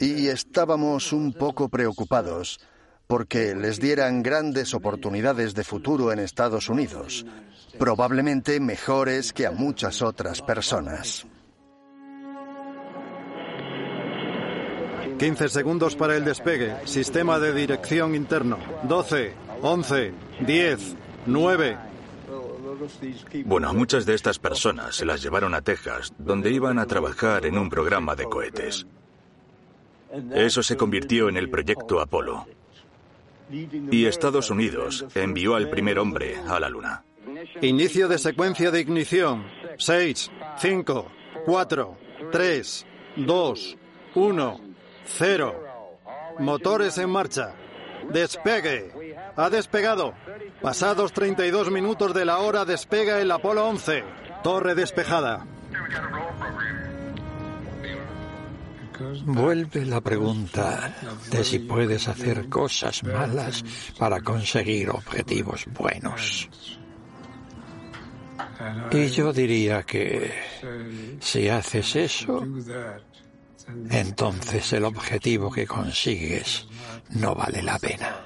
y 0.00 0.28
estábamos 0.28 1.12
un 1.12 1.32
poco 1.32 1.68
preocupados 1.68 2.60
porque 3.06 3.54
les 3.54 3.80
dieran 3.80 4.22
grandes 4.22 4.72
oportunidades 4.72 5.54
de 5.54 5.64
futuro 5.64 6.12
en 6.12 6.18
Estados 6.20 6.68
Unidos, 6.68 7.26
probablemente 7.78 8.60
mejores 8.60 9.32
que 9.32 9.46
a 9.46 9.50
muchas 9.50 10.00
otras 10.00 10.40
personas. 10.40 11.26
15 15.24 15.48
segundos 15.48 15.96
para 15.96 16.18
el 16.18 16.24
despegue. 16.26 16.74
Sistema 16.84 17.38
de 17.38 17.54
dirección 17.54 18.14
interno. 18.14 18.58
12, 18.82 19.32
11, 19.62 20.12
10, 20.40 20.96
9. 21.24 21.78
Bueno, 23.46 23.72
muchas 23.72 24.04
de 24.04 24.12
estas 24.12 24.38
personas 24.38 24.96
se 24.96 25.06
las 25.06 25.22
llevaron 25.22 25.54
a 25.54 25.62
Texas, 25.62 26.12
donde 26.18 26.50
iban 26.50 26.78
a 26.78 26.84
trabajar 26.84 27.46
en 27.46 27.56
un 27.56 27.70
programa 27.70 28.14
de 28.14 28.24
cohetes. 28.24 28.86
Eso 30.34 30.62
se 30.62 30.76
convirtió 30.76 31.30
en 31.30 31.38
el 31.38 31.48
proyecto 31.48 32.02
Apolo. 32.02 32.46
Y 33.50 34.04
Estados 34.04 34.50
Unidos 34.50 35.06
envió 35.14 35.54
al 35.54 35.70
primer 35.70 36.00
hombre 36.00 36.36
a 36.46 36.60
la 36.60 36.68
Luna. 36.68 37.02
Inicio 37.62 38.08
de 38.08 38.18
secuencia 38.18 38.70
de 38.70 38.80
ignición. 38.80 39.46
6, 39.78 40.30
5, 40.58 41.06
4, 41.46 41.96
3, 42.30 42.86
2, 43.16 43.76
1. 44.16 44.73
Cero. 45.04 45.64
Motores 46.38 46.98
en 46.98 47.10
marcha. 47.10 47.54
Despegue. 48.10 49.16
Ha 49.36 49.50
despegado. 49.50 50.14
Pasados 50.60 51.12
32 51.12 51.70
minutos 51.70 52.14
de 52.14 52.24
la 52.24 52.38
hora 52.38 52.64
despega 52.64 53.20
el 53.20 53.30
Apolo 53.30 53.66
11. 53.66 54.04
Torre 54.42 54.74
despejada. 54.74 55.46
Vuelve 59.24 59.84
la 59.84 60.00
pregunta 60.00 60.94
de 61.30 61.44
si 61.44 61.58
puedes 61.58 62.06
hacer 62.08 62.48
cosas 62.48 63.02
malas 63.02 63.64
para 63.98 64.20
conseguir 64.20 64.90
objetivos 64.90 65.66
buenos. 65.72 66.48
Y 68.92 69.08
yo 69.08 69.32
diría 69.32 69.82
que 69.82 70.32
si 71.20 71.48
haces 71.48 71.96
eso, 71.96 72.46
entonces 73.90 74.72
el 74.72 74.84
objetivo 74.84 75.50
que 75.50 75.66
consigues 75.66 76.66
no 77.10 77.34
vale 77.34 77.62
la 77.62 77.78
pena. 77.78 78.24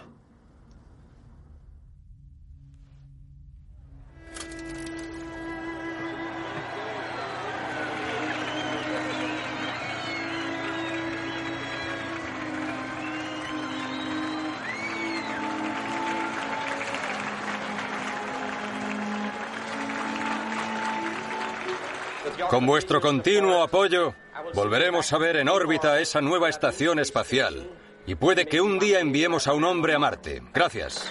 Con 22.49 22.65
vuestro 22.65 23.01
continuo 23.01 23.63
apoyo, 23.63 24.15
volveremos 24.55 25.13
a 25.13 25.19
ver 25.19 25.37
en 25.37 25.49
órbita 25.49 26.01
esa 26.01 26.21
nueva 26.21 26.49
estación 26.49 26.99
espacial. 26.99 27.71
Y 28.07 28.15
puede 28.15 28.47
que 28.47 28.61
un 28.61 28.79
día 28.79 29.01
enviemos 29.01 29.47
a 29.47 29.53
un 29.53 29.65
hombre 29.65 29.95
a 29.95 29.99
Marte. 29.99 30.43
Gracias. 30.55 31.11